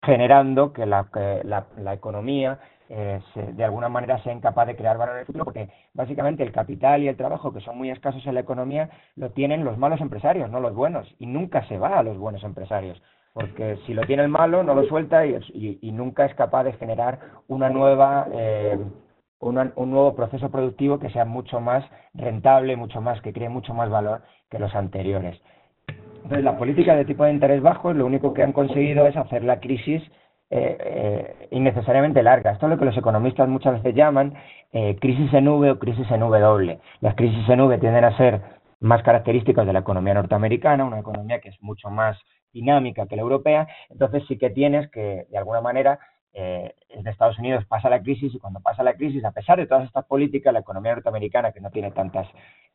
generando 0.04 0.72
que 0.72 0.86
la, 0.86 1.08
la, 1.44 1.66
la 1.76 1.94
economía 1.94 2.60
eh, 2.88 3.20
de 3.34 3.64
alguna 3.64 3.88
manera 3.88 4.22
sea 4.22 4.32
incapaz 4.32 4.66
de 4.68 4.76
crear 4.76 4.96
valor 4.96 5.14
en 5.16 5.20
el 5.20 5.26
futuro, 5.26 5.44
porque 5.44 5.70
básicamente 5.92 6.44
el 6.44 6.52
capital 6.52 7.02
y 7.02 7.08
el 7.08 7.16
trabajo, 7.16 7.52
que 7.52 7.60
son 7.60 7.76
muy 7.76 7.90
escasos 7.90 8.24
en 8.26 8.34
la 8.34 8.40
economía, 8.40 8.90
lo 9.16 9.30
tienen 9.30 9.64
los 9.64 9.76
malos 9.76 10.00
empresarios, 10.00 10.50
no 10.50 10.60
los 10.60 10.74
buenos, 10.74 11.12
y 11.18 11.26
nunca 11.26 11.66
se 11.66 11.78
va 11.78 11.98
a 11.98 12.02
los 12.04 12.16
buenos 12.16 12.44
empresarios, 12.44 13.02
porque 13.32 13.78
si 13.86 13.94
lo 13.94 14.02
tiene 14.02 14.22
el 14.22 14.28
malo, 14.28 14.62
no 14.62 14.74
lo 14.74 14.84
suelta 14.84 15.26
y, 15.26 15.90
nunca 15.92 16.26
es 16.26 16.34
capaz 16.34 16.64
de 16.64 16.74
generar 16.74 17.18
una 17.48 17.70
nueva, 17.70 18.28
eh, 18.32 18.78
un 19.40 19.90
nuevo 19.90 20.14
proceso 20.14 20.50
productivo 20.50 21.00
que 21.00 21.10
sea 21.10 21.24
mucho 21.24 21.60
más 21.60 21.84
rentable, 22.14 22.76
mucho 22.76 23.00
más, 23.00 23.20
que 23.20 23.32
cree 23.32 23.48
mucho 23.48 23.74
más 23.74 23.90
valor 23.90 24.22
que 24.48 24.60
los 24.60 24.74
anteriores. 24.74 25.40
Entonces, 26.26 26.44
la 26.44 26.58
política 26.58 26.96
de 26.96 27.04
tipo 27.04 27.24
de 27.24 27.30
interés 27.30 27.62
bajo 27.62 27.92
lo 27.92 28.04
único 28.04 28.34
que 28.34 28.42
han 28.42 28.52
conseguido 28.52 29.06
es 29.06 29.16
hacer 29.16 29.44
la 29.44 29.60
crisis 29.60 30.02
eh, 30.50 30.76
eh, 30.80 31.48
innecesariamente 31.52 32.20
larga. 32.20 32.50
Esto 32.50 32.66
es 32.66 32.70
lo 32.70 32.78
que 32.78 32.84
los 32.84 32.96
economistas 32.96 33.48
muchas 33.48 33.74
veces 33.74 33.94
llaman 33.94 34.34
eh, 34.72 34.96
crisis 35.00 35.32
en 35.32 35.46
V 35.46 35.70
o 35.70 35.78
crisis 35.78 36.10
en 36.10 36.18
W. 36.18 36.80
Las 37.00 37.14
crisis 37.14 37.48
en 37.48 37.60
V 37.60 37.78
tienden 37.78 38.02
a 38.02 38.16
ser 38.16 38.40
más 38.80 39.04
características 39.04 39.64
de 39.68 39.72
la 39.72 39.78
economía 39.78 40.14
norteamericana, 40.14 40.84
una 40.84 40.98
economía 40.98 41.38
que 41.40 41.50
es 41.50 41.62
mucho 41.62 41.90
más 41.90 42.18
dinámica 42.52 43.06
que 43.06 43.14
la 43.14 43.22
europea, 43.22 43.68
entonces 43.88 44.24
sí 44.26 44.36
que 44.36 44.50
tienes 44.50 44.90
que, 44.90 45.26
de 45.30 45.38
alguna 45.38 45.60
manera, 45.60 46.00
eh, 46.38 46.74
en 46.90 47.06
Estados 47.06 47.38
Unidos 47.38 47.64
pasa 47.64 47.88
la 47.88 48.02
crisis 48.02 48.34
y 48.34 48.38
cuando 48.38 48.60
pasa 48.60 48.82
la 48.82 48.92
crisis, 48.92 49.24
a 49.24 49.32
pesar 49.32 49.56
de 49.58 49.66
todas 49.66 49.86
estas 49.86 50.04
políticas, 50.04 50.52
la 50.52 50.60
economía 50.60 50.92
norteamericana, 50.92 51.52
que 51.52 51.60
no 51.60 51.70
tiene 51.70 51.92
tantas, 51.92 52.28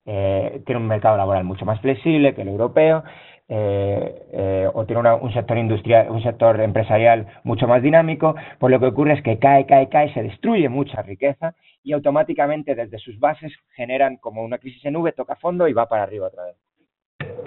eh, 0.03 0.63
tiene 0.65 0.81
un 0.81 0.87
mercado 0.87 1.15
laboral 1.15 1.43
mucho 1.43 1.63
más 1.63 1.79
flexible 1.79 2.33
que 2.33 2.41
el 2.41 2.47
europeo, 2.47 3.03
eh, 3.53 4.27
eh, 4.31 4.69
o 4.73 4.85
tiene 4.85 5.01
una, 5.01 5.15
un 5.15 5.33
sector 5.33 5.57
industrial, 5.57 6.09
un 6.09 6.23
sector 6.23 6.61
empresarial 6.61 7.27
mucho 7.43 7.67
más 7.67 7.81
dinámico, 7.81 8.33
pues 8.59 8.71
lo 8.71 8.79
que 8.79 8.85
ocurre 8.85 9.11
es 9.11 9.21
que 9.21 9.39
cae, 9.39 9.65
cae, 9.65 9.89
cae, 9.89 10.13
se 10.13 10.23
destruye 10.23 10.69
mucha 10.69 11.01
riqueza 11.01 11.53
y 11.83 11.91
automáticamente 11.91 12.75
desde 12.75 12.97
sus 12.97 13.19
bases 13.19 13.51
generan 13.75 14.15
como 14.15 14.41
una 14.41 14.57
crisis 14.57 14.85
en 14.85 14.93
nube, 14.93 15.11
toca 15.11 15.35
fondo 15.35 15.67
y 15.67 15.73
va 15.73 15.89
para 15.89 16.03
arriba 16.03 16.27
otra 16.27 16.45
vez. 16.45 16.55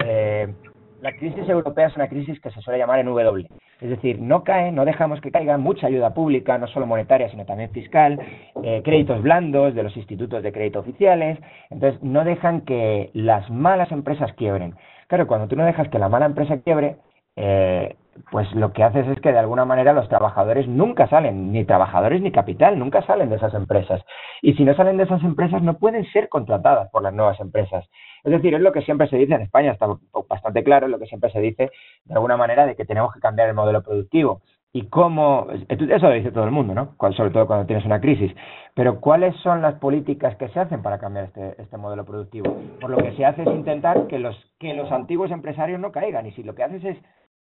Eh, 0.04 0.54
la 1.00 1.12
crisis 1.12 1.48
europea 1.48 1.86
es 1.86 1.96
una 1.96 2.08
crisis 2.08 2.38
que 2.38 2.50
se 2.50 2.60
suele 2.60 2.78
llamar 2.78 2.98
en 2.98 3.06
W. 3.06 3.48
Es 3.80 3.88
decir, 3.88 4.20
no 4.20 4.44
cae, 4.44 4.72
no 4.72 4.84
dejamos 4.84 5.22
que 5.22 5.30
caiga 5.30 5.56
mucha 5.56 5.86
ayuda 5.86 6.12
pública, 6.12 6.58
no 6.58 6.66
solo 6.66 6.86
monetaria, 6.86 7.30
sino 7.30 7.46
también 7.46 7.70
fiscal, 7.70 8.18
eh, 8.62 8.82
créditos 8.84 9.22
blandos 9.22 9.74
de 9.74 9.82
los 9.82 9.96
institutos 9.96 10.42
de 10.42 10.52
crédito 10.52 10.80
oficiales. 10.80 11.38
Entonces, 11.70 12.02
no 12.02 12.24
dejan 12.24 12.60
que 12.62 13.10
las 13.14 13.50
malas 13.50 13.90
empresas 13.90 14.34
quiebren. 14.34 14.74
Claro, 15.08 15.26
cuando 15.26 15.48
tú 15.48 15.56
no 15.56 15.64
dejas 15.64 15.88
que 15.88 15.98
la 15.98 16.08
mala 16.08 16.26
empresa 16.26 16.60
quiebre, 16.60 16.96
eh, 17.36 17.96
pues 18.30 18.50
lo 18.54 18.72
que 18.72 18.84
haces 18.84 19.06
es 19.08 19.20
que 19.20 19.32
de 19.32 19.38
alguna 19.38 19.64
manera 19.64 19.92
los 19.92 20.08
trabajadores 20.08 20.68
nunca 20.68 21.08
salen, 21.08 21.52
ni 21.52 21.64
trabajadores 21.64 22.20
ni 22.22 22.30
capital, 22.30 22.78
nunca 22.78 23.02
salen 23.02 23.28
de 23.28 23.36
esas 23.36 23.54
empresas. 23.54 24.02
Y 24.40 24.54
si 24.54 24.64
no 24.64 24.74
salen 24.74 24.96
de 24.96 25.04
esas 25.04 25.22
empresas, 25.22 25.62
no 25.62 25.78
pueden 25.78 26.04
ser 26.12 26.28
contratadas 26.28 26.90
por 26.90 27.02
las 27.02 27.12
nuevas 27.12 27.40
empresas. 27.40 27.88
Es 28.22 28.32
decir, 28.32 28.54
es 28.54 28.60
lo 28.60 28.72
que 28.72 28.82
siempre 28.82 29.08
se 29.08 29.16
dice 29.16 29.34
en 29.34 29.42
España, 29.42 29.72
está 29.72 29.86
bastante 30.28 30.62
claro, 30.62 30.86
es 30.86 30.92
lo 30.92 30.98
que 30.98 31.06
siempre 31.06 31.30
se 31.30 31.40
dice 31.40 31.70
de 32.04 32.14
alguna 32.14 32.36
manera 32.36 32.66
de 32.66 32.76
que 32.76 32.84
tenemos 32.84 33.12
que 33.12 33.20
cambiar 33.20 33.48
el 33.48 33.54
modelo 33.54 33.82
productivo. 33.82 34.40
Y 34.76 34.88
cómo, 34.88 35.46
eso 35.68 36.08
lo 36.08 36.14
dice 36.14 36.32
todo 36.32 36.44
el 36.44 36.50
mundo, 36.50 36.74
¿no? 36.74 36.96
Sobre 37.12 37.30
todo 37.30 37.46
cuando 37.46 37.64
tienes 37.64 37.86
una 37.86 38.00
crisis. 38.00 38.34
Pero 38.74 39.00
¿cuáles 39.00 39.36
son 39.36 39.62
las 39.62 39.76
políticas 39.76 40.34
que 40.34 40.48
se 40.48 40.58
hacen 40.58 40.82
para 40.82 40.98
cambiar 40.98 41.26
este, 41.26 41.62
este 41.62 41.76
modelo 41.76 42.04
productivo? 42.04 42.56
Por 42.80 42.90
lo 42.90 42.96
que 42.96 43.12
se 43.12 43.24
hace 43.24 43.42
es 43.42 43.48
intentar 43.48 44.08
que 44.08 44.18
los, 44.18 44.36
que 44.58 44.74
los 44.74 44.90
antiguos 44.90 45.30
empresarios 45.30 45.78
no 45.78 45.92
caigan. 45.92 46.26
Y 46.26 46.32
si 46.32 46.42
lo 46.42 46.56
que 46.56 46.64
haces 46.64 46.84
es 46.84 46.98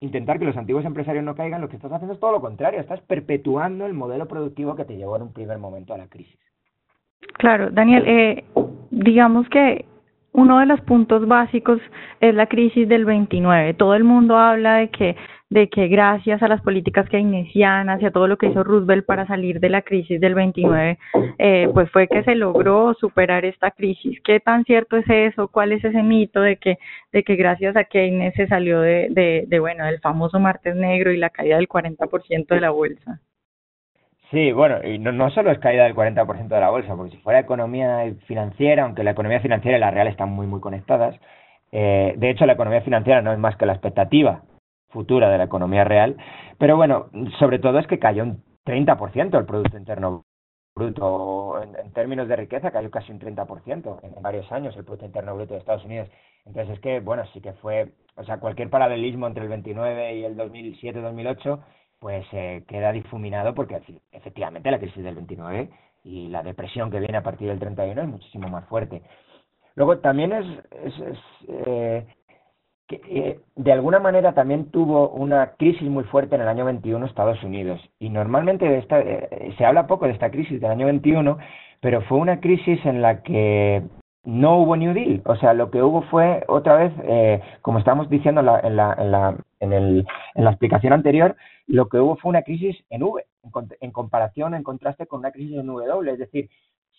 intentar 0.00 0.38
que 0.38 0.44
los 0.44 0.56
antiguos 0.58 0.84
empresarios 0.84 1.24
no 1.24 1.34
caigan, 1.34 1.62
lo 1.62 1.70
que 1.70 1.76
estás 1.76 1.90
haciendo 1.90 2.12
es 2.12 2.20
todo 2.20 2.32
lo 2.32 2.42
contrario. 2.42 2.78
Estás 2.78 3.00
perpetuando 3.00 3.86
el 3.86 3.94
modelo 3.94 4.28
productivo 4.28 4.76
que 4.76 4.84
te 4.84 4.98
llevó 4.98 5.16
en 5.16 5.22
un 5.22 5.32
primer 5.32 5.56
momento 5.56 5.94
a 5.94 5.98
la 5.98 6.08
crisis. 6.08 6.38
Claro, 7.38 7.70
Daniel, 7.70 8.04
eh, 8.06 8.44
digamos 8.90 9.48
que 9.48 9.86
uno 10.32 10.58
de 10.58 10.66
los 10.66 10.82
puntos 10.82 11.26
básicos 11.26 11.80
es 12.20 12.34
la 12.34 12.48
crisis 12.48 12.86
del 12.86 13.06
29. 13.06 13.72
Todo 13.74 13.94
el 13.94 14.04
mundo 14.04 14.36
habla 14.36 14.76
de 14.76 14.90
que 14.90 15.16
de 15.54 15.68
que 15.68 15.86
gracias 15.86 16.42
a 16.42 16.48
las 16.48 16.60
políticas 16.62 17.08
keynesianas 17.08 18.02
y 18.02 18.06
a 18.06 18.10
todo 18.10 18.26
lo 18.26 18.36
que 18.36 18.46
hizo 18.46 18.64
Roosevelt 18.64 19.06
para 19.06 19.24
salir 19.28 19.60
de 19.60 19.68
la 19.68 19.82
crisis 19.82 20.20
del 20.20 20.34
29, 20.34 20.98
eh, 21.38 21.68
pues 21.72 21.88
fue 21.92 22.08
que 22.08 22.24
se 22.24 22.34
logró 22.34 22.92
superar 22.94 23.44
esta 23.44 23.70
crisis. 23.70 24.20
¿Qué 24.24 24.40
tan 24.40 24.64
cierto 24.64 24.96
es 24.96 25.08
eso? 25.08 25.46
¿Cuál 25.46 25.70
es 25.70 25.84
ese 25.84 26.02
mito 26.02 26.40
de 26.40 26.56
que, 26.56 26.78
de 27.12 27.22
que 27.22 27.36
gracias 27.36 27.76
a 27.76 27.84
Keynes 27.84 28.34
se 28.34 28.48
salió 28.48 28.80
de, 28.80 29.06
de, 29.10 29.44
de 29.46 29.60
bueno, 29.60 29.86
del 29.86 30.00
famoso 30.00 30.40
martes 30.40 30.74
negro 30.74 31.12
y 31.12 31.18
la 31.18 31.30
caída 31.30 31.54
del 31.54 31.68
40% 31.68 32.48
de 32.48 32.60
la 32.60 32.70
bolsa? 32.70 33.20
Sí, 34.32 34.50
bueno, 34.50 34.82
y 34.82 34.98
no, 34.98 35.12
no 35.12 35.30
solo 35.30 35.52
es 35.52 35.60
caída 35.60 35.84
del 35.84 35.94
40% 35.94 36.48
de 36.48 36.60
la 36.60 36.70
bolsa, 36.70 36.96
porque 36.96 37.12
si 37.12 37.18
fuera 37.18 37.38
economía 37.38 38.12
financiera, 38.26 38.82
aunque 38.82 39.04
la 39.04 39.12
economía 39.12 39.38
financiera 39.38 39.76
y 39.76 39.80
la 39.80 39.92
real 39.92 40.08
están 40.08 40.30
muy, 40.30 40.48
muy 40.48 40.58
conectadas, 40.58 41.14
eh, 41.70 42.14
de 42.16 42.30
hecho 42.30 42.44
la 42.44 42.54
economía 42.54 42.80
financiera 42.80 43.22
no 43.22 43.32
es 43.32 43.38
más 43.38 43.56
que 43.56 43.66
la 43.66 43.74
expectativa 43.74 44.42
futura 44.94 45.28
de 45.28 45.36
la 45.36 45.44
economía 45.44 45.84
real, 45.84 46.16
pero 46.56 46.76
bueno, 46.76 47.10
sobre 47.38 47.58
todo 47.58 47.78
es 47.78 47.86
que 47.86 47.98
cayó 47.98 48.22
un 48.22 48.42
30% 48.64 49.38
el 49.38 49.44
Producto 49.44 49.76
Interno 49.76 50.24
Bruto, 50.74 51.62
en, 51.62 51.92
términos 51.92 52.26
de 52.26 52.36
riqueza 52.36 52.70
cayó 52.70 52.90
casi 52.90 53.12
un 53.12 53.20
30% 53.20 54.00
en, 54.02 54.22
varios 54.22 54.50
años 54.50 54.76
el 54.76 54.84
Producto 54.84 55.06
Interno 55.06 55.34
Bruto 55.34 55.54
de 55.54 55.60
Estados 55.60 55.84
Unidos. 55.84 56.08
Entonces 56.46 56.74
es 56.74 56.80
que, 56.80 57.00
bueno, 57.00 57.24
sí 57.32 57.40
que 57.40 57.52
fue, 57.54 57.92
o 58.16 58.24
sea, 58.24 58.38
cualquier 58.38 58.70
paralelismo 58.70 59.26
entre 59.26 59.44
el 59.44 59.50
29 59.50 60.16
y 60.16 60.24
el 60.24 60.36
2007-2008, 60.36 61.60
pues 62.00 62.26
eh, 62.32 62.64
queda 62.66 62.92
difuminado 62.92 63.54
porque 63.54 63.80
efectivamente 64.12 64.70
la 64.70 64.78
crisis 64.78 65.04
del 65.04 65.14
29 65.14 65.70
y 66.04 66.28
la 66.28 66.42
depresión 66.42 66.90
que 66.90 66.98
viene 66.98 67.18
a 67.18 67.22
partir 67.22 67.48
del 67.48 67.60
31 67.60 68.02
es 68.02 68.08
muchísimo 68.08 68.48
más 68.48 68.66
fuerte. 68.66 69.02
Luego 69.76 69.98
también 69.98 70.32
es, 70.32 70.46
es, 70.84 71.18
eh, 71.48 72.06
que 72.86 73.00
eh, 73.08 73.40
de 73.56 73.72
alguna 73.72 73.98
manera 73.98 74.34
también 74.34 74.70
tuvo 74.70 75.08
una 75.10 75.52
crisis 75.52 75.88
muy 75.88 76.04
fuerte 76.04 76.34
en 76.34 76.42
el 76.42 76.48
año 76.48 76.64
21 76.64 77.06
Estados 77.06 77.42
Unidos. 77.42 77.80
Y 77.98 78.10
normalmente 78.10 78.78
esta, 78.78 79.00
eh, 79.00 79.54
se 79.56 79.64
habla 79.64 79.86
poco 79.86 80.06
de 80.06 80.12
esta 80.12 80.30
crisis 80.30 80.60
del 80.60 80.70
año 80.70 80.86
21, 80.86 81.38
pero 81.80 82.02
fue 82.02 82.18
una 82.18 82.40
crisis 82.40 82.84
en 82.84 83.02
la 83.02 83.22
que 83.22 83.82
no 84.24 84.58
hubo 84.58 84.76
New 84.76 84.94
Deal. 84.94 85.22
O 85.26 85.36
sea, 85.36 85.54
lo 85.54 85.70
que 85.70 85.82
hubo 85.82 86.02
fue 86.02 86.44
otra 86.48 86.76
vez, 86.76 86.92
eh, 87.04 87.40
como 87.62 87.78
estábamos 87.78 88.08
diciendo 88.08 88.40
en 88.40 88.46
la, 88.46 88.60
en, 88.60 88.76
la, 88.76 88.94
en, 88.98 89.10
la, 89.10 89.36
en, 89.60 89.72
el, 89.72 90.06
en 90.34 90.44
la 90.44 90.50
explicación 90.50 90.92
anterior, 90.92 91.36
lo 91.66 91.88
que 91.88 91.98
hubo 91.98 92.16
fue 92.16 92.30
una 92.30 92.42
crisis 92.42 92.76
en 92.90 93.02
V, 93.02 93.24
en, 93.80 93.90
comparación, 93.90 94.54
en 94.54 94.62
contraste 94.62 95.06
con 95.06 95.20
una 95.20 95.32
crisis 95.32 95.56
en 95.58 95.66
W. 95.66 96.12
Es 96.12 96.18
decir, 96.18 96.50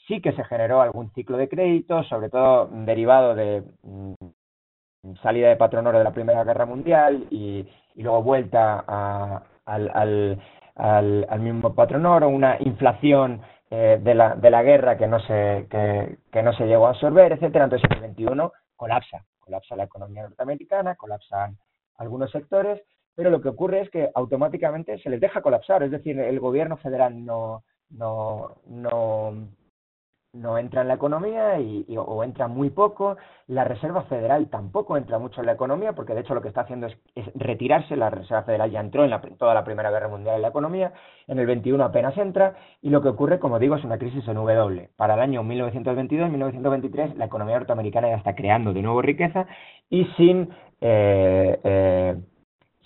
sí 0.07 0.21
que 0.21 0.33
se 0.33 0.43
generó 0.45 0.81
algún 0.81 1.11
ciclo 1.13 1.37
de 1.37 1.49
crédito, 1.49 2.03
sobre 2.03 2.29
todo 2.29 2.67
derivado 2.71 3.35
de 3.35 3.63
mm, 3.83 4.13
salida 5.21 5.49
de 5.49 5.55
patron 5.55 5.87
oro 5.87 5.97
de 5.97 6.03
la 6.03 6.13
Primera 6.13 6.43
Guerra 6.43 6.65
Mundial 6.65 7.27
y, 7.29 7.67
luego 7.95 8.23
vuelta 8.23 8.83
a, 8.87 9.43
al, 9.65 9.89
al, 9.93 10.41
al, 10.75 11.25
al, 11.29 11.39
mismo 11.39 11.73
patrón 11.73 12.05
oro, 12.05 12.27
una 12.27 12.57
inflación 12.59 13.41
eh, 13.69 13.99
de, 14.01 14.15
la, 14.15 14.35
de 14.35 14.49
la 14.49 14.63
guerra 14.63 14.97
que 14.97 15.07
no 15.07 15.19
se 15.21 15.67
que, 15.69 16.17
que 16.31 16.43
no 16.43 16.53
se 16.53 16.65
llegó 16.65 16.87
a 16.87 16.91
absorber, 16.91 17.31
etcétera. 17.31 17.65
Entonces 17.65 17.89
en 17.89 17.97
el 17.97 18.01
21 18.01 18.51
colapsa, 18.75 19.25
colapsa 19.39 19.75
la 19.75 19.85
economía 19.85 20.23
norteamericana, 20.23 20.95
colapsan 20.95 21.57
algunos 21.97 22.31
sectores, 22.31 22.81
pero 23.15 23.29
lo 23.29 23.41
que 23.41 23.49
ocurre 23.49 23.81
es 23.81 23.89
que 23.89 24.09
automáticamente 24.13 24.97
se 24.99 25.09
les 25.09 25.21
deja 25.21 25.41
colapsar, 25.41 25.83
es 25.83 25.91
decir, 25.91 26.19
el 26.19 26.39
gobierno 26.39 26.77
federal 26.77 27.25
no 27.25 27.63
no 27.89 28.57
no 28.67 29.47
no 30.45 30.57
entra 30.57 30.83
en 30.83 30.87
la 30.87 30.93
economía 30.93 31.59
y, 31.59 31.85
o 31.97 32.23
entra 32.23 32.47
muy 32.47 32.69
poco. 32.69 33.17
La 33.47 33.63
Reserva 33.63 34.03
Federal 34.03 34.47
tampoco 34.49 34.95
entra 34.95 35.19
mucho 35.19 35.41
en 35.41 35.47
la 35.47 35.53
economía 35.53 35.93
porque 35.93 36.13
de 36.13 36.21
hecho 36.21 36.35
lo 36.35 36.41
que 36.41 36.47
está 36.47 36.61
haciendo 36.61 36.87
es, 36.87 36.95
retirarse. 37.33 37.95
La 37.95 38.09
Reserva 38.09 38.43
Federal 38.43 38.71
ya 38.71 38.79
entró 38.79 39.03
en 39.03 39.09
la, 39.09 39.21
toda 39.21 39.53
la 39.53 39.63
Primera 39.63 39.91
Guerra 39.91 40.07
Mundial 40.07 40.35
en 40.35 40.43
la 40.43 40.49
economía. 40.49 40.93
En 41.27 41.39
el 41.39 41.47
21 41.47 41.83
apenas 41.83 42.15
entra 42.17 42.55
y 42.81 42.89
lo 42.89 43.01
que 43.01 43.09
ocurre, 43.09 43.39
como 43.39 43.59
digo, 43.59 43.75
es 43.75 43.83
una 43.83 43.97
crisis 43.97 44.25
en 44.27 44.35
W. 44.35 44.89
Para 44.95 45.15
el 45.15 45.19
año 45.19 45.43
1922-1923 45.43 47.15
la 47.15 47.25
economía 47.25 47.57
norteamericana 47.57 48.09
ya 48.09 48.17
está 48.17 48.35
creando 48.35 48.71
de 48.71 48.81
nuevo 48.81 49.01
riqueza 49.01 49.47
y 49.89 50.05
sin... 50.17 50.49
Eh, 50.79 51.59
eh, 51.63 52.15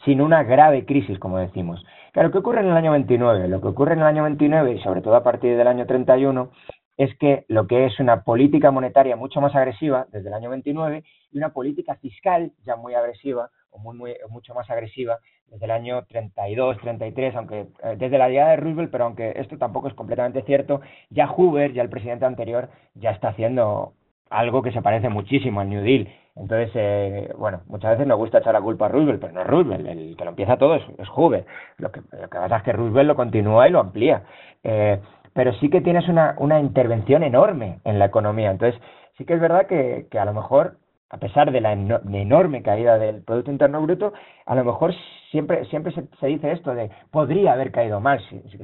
sin 0.05 0.21
una 0.21 0.43
grave 0.43 0.85
crisis, 0.85 1.19
como 1.19 1.37
decimos. 1.39 1.83
Claro, 2.13 2.31
¿qué 2.31 2.37
ocurre 2.37 2.61
en 2.61 2.67
el 2.67 2.77
año 2.77 2.91
29? 2.91 3.47
Lo 3.47 3.61
que 3.61 3.67
ocurre 3.67 3.93
en 3.93 3.99
el 3.99 4.05
año 4.05 4.23
29 4.23 4.73
y 4.73 4.79
sobre 4.79 5.01
todo 5.01 5.15
a 5.15 5.23
partir 5.23 5.57
del 5.57 5.67
año 5.67 5.85
31 5.85 6.49
es 6.99 7.15
que 7.15 7.45
lo 7.47 7.65
que 7.65 7.85
es 7.85 7.97
una 8.01 8.23
política 8.23 8.71
monetaria 8.71 9.15
mucho 9.15 9.39
más 9.39 9.55
agresiva 9.55 10.07
desde 10.11 10.27
el 10.27 10.33
año 10.33 10.49
29 10.49 11.05
y 11.31 11.37
una 11.37 11.53
política 11.53 11.95
fiscal 11.95 12.51
ya 12.65 12.75
muy 12.75 12.93
agresiva 12.93 13.49
o 13.71 13.79
muy, 13.79 13.97
muy 13.97 14.15
mucho 14.29 14.53
más 14.53 14.69
agresiva 14.69 15.17
desde 15.47 15.63
el 15.63 15.71
año 15.71 16.03
32, 16.09 16.77
33, 16.79 17.35
aunque 17.37 17.67
eh, 17.83 17.95
desde 17.97 18.17
la 18.17 18.27
llegada 18.27 18.51
de 18.51 18.57
Roosevelt, 18.57 18.91
pero 18.91 19.05
aunque 19.05 19.31
esto 19.37 19.57
tampoco 19.57 19.87
es 19.87 19.93
completamente 19.93 20.41
cierto, 20.41 20.81
ya 21.09 21.27
Hoover, 21.27 21.71
ya 21.71 21.83
el 21.83 21.89
presidente 21.89 22.25
anterior, 22.25 22.67
ya 22.95 23.11
está 23.11 23.29
haciendo 23.29 23.93
algo 24.29 24.61
que 24.61 24.73
se 24.73 24.81
parece 24.81 25.07
muchísimo 25.07 25.61
al 25.61 25.69
New 25.69 25.81
Deal. 25.81 26.09
Entonces, 26.35 26.71
eh, 26.75 27.33
bueno, 27.37 27.61
muchas 27.67 27.91
veces 27.91 28.07
nos 28.07 28.17
gusta 28.17 28.39
echar 28.39 28.53
la 28.53 28.61
culpa 28.61 28.87
a 28.87 28.89
Roosevelt, 28.89 29.21
pero 29.21 29.33
no 29.33 29.41
es 29.41 29.47
Roosevelt, 29.47 29.87
el 29.87 30.17
que 30.17 30.23
lo 30.25 30.31
empieza 30.31 30.57
todo 30.57 30.75
es, 30.75 31.09
Hoover. 31.15 31.45
Lo 31.77 31.93
que, 31.93 32.01
lo 32.11 32.29
que 32.29 32.37
pasa 32.37 32.57
es 32.57 32.63
que 32.63 32.73
Roosevelt 32.73 33.07
lo 33.07 33.15
continúa 33.15 33.69
y 33.69 33.71
lo 33.71 33.79
amplía. 33.79 34.23
Eh, 34.63 34.99
pero 35.33 35.53
sí 35.53 35.69
que 35.69 35.81
tienes 35.81 36.07
una, 36.07 36.35
una 36.37 36.59
intervención 36.59 37.23
enorme 37.23 37.79
en 37.83 37.99
la 37.99 38.05
economía. 38.05 38.51
Entonces, 38.51 38.81
sí 39.17 39.25
que 39.25 39.35
es 39.35 39.39
verdad 39.39 39.67
que, 39.67 40.07
que 40.09 40.19
a 40.19 40.25
lo 40.25 40.33
mejor, 40.33 40.78
a 41.09 41.17
pesar 41.17 41.51
de 41.51 41.61
la 41.61 41.73
enorme 41.73 42.61
caída 42.61 42.99
del 42.99 43.23
Producto 43.23 43.51
Interno 43.51 43.81
Bruto, 43.81 44.13
a 44.45 44.55
lo 44.55 44.63
mejor 44.63 44.93
siempre, 45.31 45.65
siempre 45.65 45.91
se, 45.93 46.27
dice 46.27 46.51
esto 46.51 46.73
de 46.73 46.89
podría 47.11 47.53
haber 47.53 47.71
caído 47.71 47.99
más 47.99 48.21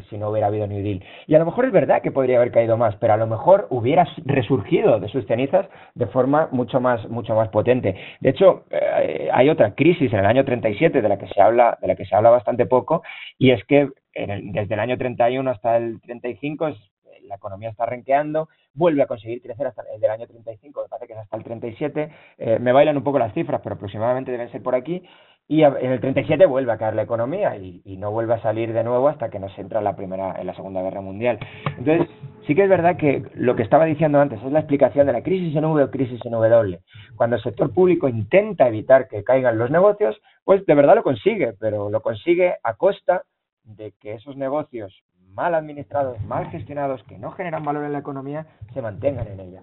si, 0.10 0.18
no 0.18 0.30
hubiera 0.30 0.48
habido 0.48 0.68
New 0.68 0.84
Deal. 0.84 1.04
Y 1.28 1.36
a 1.36 1.40
lo 1.40 1.46
mejor 1.46 1.66
es 1.66 1.72
verdad 1.72 2.02
que 2.02 2.12
podría 2.12 2.38
haber 2.38 2.52
caído 2.52 2.78
más, 2.78 2.96
pero 2.98 3.14
a 3.14 3.18
lo 3.18 3.28
mejor 3.28 3.68
hubiera 3.72 4.08
resurgido 4.26 5.00
de 5.00 5.10
sus 5.10 5.26
cenizas 5.26 5.68
de 5.96 6.06
forma 6.08 6.48
mucho 6.52 6.80
más, 6.80 7.08
mucho 7.10 7.36
más 7.36 7.50
potente. 7.50 7.96
De 8.20 8.30
hecho, 8.30 8.66
eh, 8.70 9.30
hay 9.34 9.50
otra 9.50 9.74
crisis 9.74 10.14
en 10.14 10.20
el 10.20 10.26
año 10.26 10.46
37 10.46 11.02
de 11.02 11.10
la 11.10 11.18
que 11.18 11.28
se 11.28 11.42
habla, 11.42 11.78
de 11.82 11.88
la 11.88 11.96
que 11.96 12.06
se 12.06 12.16
habla 12.16 12.30
bastante 12.30 12.66
poco, 12.66 13.02
y 13.40 13.52
es 13.52 13.64
que 13.66 13.90
desde 14.14 14.74
el 14.74 14.80
año 14.80 14.98
31 14.98 15.50
hasta 15.52 15.76
el 15.78 16.00
35 16.02 16.68
es, 16.68 16.78
la 17.28 17.36
economía 17.36 17.70
está 17.70 17.86
renqueando, 17.86 18.50
vuelve 18.74 19.02
a 19.02 19.08
conseguir 19.08 19.42
crecer 19.42 19.68
hasta 19.68 19.84
el 19.94 20.02
del 20.02 20.12
año 20.12 20.28
35, 20.28 20.84
me 20.84 20.88
parece 20.88 21.08
que 21.08 21.14
es 21.14 21.20
hasta 21.20 21.38
el 21.38 21.44
37, 21.44 22.10
eh, 22.38 22.60
me 22.60 22.72
bailan 22.72 22.98
un 22.98 23.04
poco 23.04 23.20
las 23.20 23.34
cifras, 23.34 23.62
pero 23.64 23.76
aproximadamente 23.76 24.32
deben 24.32 24.52
ser 24.52 24.62
por 24.62 24.76
aquí, 24.76 25.04
y 25.48 25.62
en 25.62 25.92
el 25.92 26.00
37 26.00 26.48
vuelve 26.48 26.72
a 26.72 26.78
caer 26.78 26.96
la 26.96 27.04
economía 27.04 27.56
y, 27.56 27.98
no 27.98 28.12
vuelve 28.12 28.34
a 28.34 28.42
salir 28.42 28.74
de 28.74 28.84
nuevo 28.84 29.08
hasta 29.08 29.30
que 29.30 29.40
nos 29.40 29.58
entra 29.60 29.78
en 29.78 29.86
la 29.86 29.96
primera 29.96 30.36
en 30.40 30.48
la 30.48 30.56
Segunda 30.56 30.82
Guerra 30.82 31.02
Mundial. 31.02 31.38
Entonces, 31.78 32.08
sí 32.48 32.56
que 32.56 32.64
es 32.64 32.70
verdad 32.70 32.98
que 32.98 33.24
lo 33.36 33.56
que 33.56 33.62
estaba 33.62 33.86
diciendo 33.86 34.20
antes 34.20 34.42
es 34.44 34.52
la 34.52 34.60
explicación 34.60 35.06
de 35.06 35.14
la 35.14 35.22
crisis 35.22 35.56
en 35.56 35.66
V 35.66 35.84
o 35.84 35.92
crisis 35.92 36.20
en 36.26 36.32
W. 36.32 36.80
Cuando 37.16 37.36
el 37.36 37.44
sector 37.44 37.72
público 37.72 38.10
intenta 38.10 38.68
evitar 38.68 39.08
que 39.08 39.24
caigan 39.24 39.60
los 39.60 39.70
negocios, 39.70 40.20
pues 40.44 40.66
de 40.66 40.76
verdad 40.76 40.96
lo 40.96 41.04
consigue, 41.04 41.54
pero 41.60 41.92
lo 41.92 42.02
consigue 42.02 42.56
a 42.64 42.74
costa 42.74 43.24
de 43.64 43.94
que 44.00 44.14
esos 44.14 44.36
negocios 44.38 45.04
mal 45.36 45.54
administrados, 45.54 46.22
mal 46.24 46.50
gestionados, 46.50 47.04
que 47.04 47.18
no 47.18 47.32
generan 47.32 47.64
valor 47.64 47.84
en 47.84 47.94
la 47.94 48.00
economía, 48.00 48.46
se 48.74 48.82
mantengan 48.82 49.28
en 49.28 49.40
ella. 49.40 49.62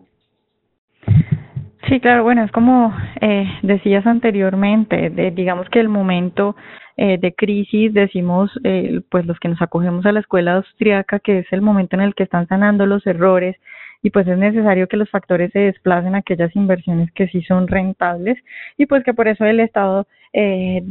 Sí, 1.89 2.01
claro, 2.01 2.23
bueno, 2.23 2.45
es 2.45 2.53
como 2.53 2.95
eh, 3.21 3.45
decías 3.63 4.07
anteriormente, 4.07 5.11
de, 5.11 5.31
digamos 5.33 5.69
que 5.69 5.81
el 5.81 5.89
momento 5.89 6.55
eh, 6.97 7.19
de 7.19 7.35
crisis, 7.35 7.93
decimos, 7.93 8.51
eh, 8.65 9.01
pues 9.11 9.27
los 9.27 9.39
que 9.41 9.49
nos 9.49 9.61
acogemos 9.61 10.07
a 10.07 10.13
la 10.13 10.21
escuela 10.21 10.55
austriaca, 10.55 11.19
que 11.19 11.41
es 11.41 11.53
el 11.53 11.61
momento 11.61 11.97
en 11.97 12.03
el 12.03 12.15
que 12.15 12.23
están 12.23 12.47
sanando 12.47 12.87
los 12.87 13.07
errores 13.07 13.57
y 14.03 14.11
pues 14.11 14.27
es 14.27 14.37
necesario 14.37 14.89
que 14.89 14.97
los 14.97 15.09
factores 15.09 15.53
se 15.53 15.61
desplacen 15.61 16.15
a 16.15 16.19
aquellas 16.19 16.55
inversiones 16.57 17.11
que 17.13 17.29
sí 17.29 17.43
son 17.43 17.69
rentables 17.69 18.37
y 18.77 18.87
pues 18.87 19.05
que 19.05 19.15
por 19.15 19.29
eso 19.29 19.45
el 19.45 19.61
Estado 19.61 20.07
eh, 20.33 20.83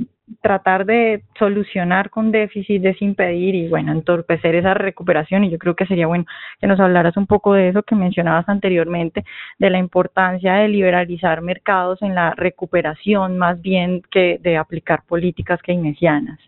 tratar 0.42 0.86
de 0.86 1.24
solucionar 1.38 2.10
con 2.10 2.32
déficit, 2.32 2.82
desimpedir 2.82 3.56
y 3.56 3.68
bueno, 3.68 3.92
entorpecer 3.92 4.56
esa 4.56 4.74
recuperación 4.74 5.44
y 5.44 5.50
yo 5.50 5.58
creo 5.58 5.76
que 5.76 5.86
sería 5.86 6.08
bueno 6.08 6.26
que 6.60 6.68
nos 6.68 6.80
hablaras 6.80 7.18
un 7.18 7.28
poco 7.28 7.54
de 7.54 7.70
eso 7.70 7.84
que 7.84 7.96
mencionabas 7.96 8.48
anteriormente, 8.48 9.26
de 9.60 9.70
la 9.70 9.78
importancia 9.78 10.54
de 10.54 10.70
liberalizar 10.70 11.42
mercados 11.42 12.02
en 12.02 12.16
la 12.16 12.32
recuperación 12.32 13.38
más 13.38 13.62
bien 13.62 14.02
que 14.10 14.40
de 14.42 14.58
aplicar 14.58 15.04
políticas 15.06 15.62
keynesianas. 15.62 16.40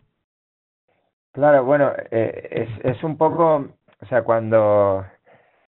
Claro, 1.34 1.66
bueno, 1.66 1.92
eh, 2.12 2.68
es, 2.84 2.96
es 2.96 3.04
un 3.04 3.18
poco, 3.18 3.68
o 4.02 4.06
sea, 4.06 4.22
cuando, 4.22 5.04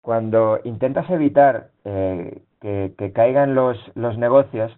cuando 0.01 0.59
intentas 0.63 1.09
evitar 1.09 1.69
eh, 1.85 2.41
que, 2.59 3.11
caigan 3.13 3.55
los, 3.55 3.77
los 3.95 4.17
negocios, 4.17 4.71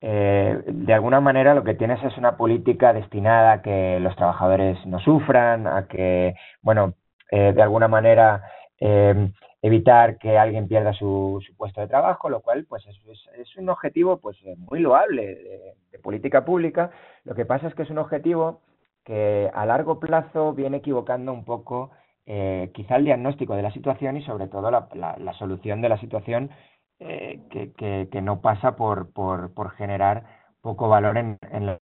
eh, 0.00 0.62
de 0.66 0.92
alguna 0.94 1.20
manera 1.20 1.54
lo 1.54 1.64
que 1.64 1.74
tienes 1.74 2.02
es 2.04 2.16
una 2.18 2.36
política 2.36 2.92
destinada 2.92 3.52
a 3.52 3.62
que 3.62 3.98
los 4.00 4.14
trabajadores 4.16 4.84
no 4.86 5.00
sufran, 5.00 5.66
a 5.66 5.86
que, 5.88 6.34
bueno, 6.62 6.94
eh, 7.30 7.52
de 7.52 7.62
alguna 7.62 7.88
manera 7.88 8.42
eh, 8.78 9.30
evitar 9.62 10.18
que 10.18 10.38
alguien 10.38 10.68
pierda 10.68 10.92
su, 10.92 11.42
puesto 11.56 11.80
de 11.80 11.88
trabajo, 11.88 12.28
lo 12.28 12.40
cual 12.40 12.66
pues 12.68 12.84
es, 12.86 13.56
un 13.56 13.68
objetivo 13.70 14.18
pues 14.18 14.36
muy 14.58 14.80
loable 14.80 15.74
de, 15.90 15.98
política 16.02 16.44
pública. 16.44 16.90
Lo 17.24 17.34
que 17.34 17.46
pasa 17.46 17.66
es 17.66 17.74
que 17.74 17.82
es 17.82 17.90
un 17.90 17.98
objetivo 17.98 18.60
que 19.02 19.50
a 19.52 19.66
largo 19.66 19.98
plazo 19.98 20.52
viene 20.52 20.76
equivocando 20.76 21.32
un 21.32 21.44
poco 21.44 21.90
eh, 22.26 22.70
quizá 22.74 22.96
el 22.96 23.04
diagnóstico 23.04 23.54
de 23.54 23.62
la 23.62 23.70
situación 23.70 24.16
y 24.16 24.22
sobre 24.22 24.48
todo 24.48 24.70
la, 24.70 24.88
la, 24.94 25.32
solución 25.34 25.80
de 25.80 25.88
la 25.88 25.98
situación 25.98 26.50
eh, 26.98 27.40
que, 27.50 28.08
que, 28.10 28.22
no 28.22 28.40
pasa 28.40 28.74
por, 28.74 29.12
por, 29.12 29.70
generar 29.76 30.24
poco 30.60 30.88
valor 30.88 31.18
en, 31.18 31.38
en, 31.52 31.66
la 31.66 31.78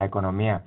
economía. 0.00 0.64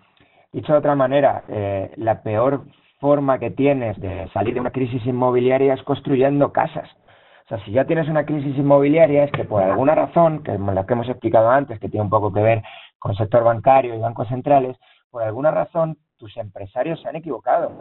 Dicho 0.52 0.74
de 0.74 0.80
otra 0.80 0.96
manera, 0.96 1.44
eh, 1.48 1.92
la 1.96 2.22
peor 2.22 2.66
forma 3.00 3.40
que 3.40 3.50
tienes 3.50 4.00
de 4.00 4.30
salir 4.34 4.54
de 4.54 4.60
una 4.60 4.72
crisis 4.72 5.04
inmobiliaria 5.08 5.74
es 5.74 5.82
construyendo 5.84 6.52
casas. 6.52 6.88
O 7.46 7.48
sea, 7.48 7.66
si 7.66 7.72
ya 7.72 7.86
tienes 7.86 8.08
una 8.08 8.26
crisis 8.26 8.56
inmobiliaria 8.56 9.24
es 9.24 9.32
que 9.32 9.46
por 9.46 9.64
alguna 9.64 9.96
razón, 9.96 10.44
que 10.44 10.54
es 10.54 10.60
la 10.60 10.86
que 10.86 10.94
hemos 10.94 11.10
explicado 11.10 11.50
antes, 11.50 11.80
que 11.80 11.90
tiene 11.90 12.04
un 12.04 12.10
poco 12.12 12.32
que 12.32 12.42
ver 12.42 12.62
con 13.00 13.12
el 13.12 13.18
sector 13.18 13.44
bancario 13.44 13.96
y 13.96 14.00
bancos 14.00 14.28
centrales, 14.28 14.78
por 15.10 15.24
alguna 15.24 15.50
razón 15.50 15.98
tus 16.22 16.38
empresarios 16.38 17.02
se 17.02 17.10
han 17.10 17.16
equivocado. 17.16 17.72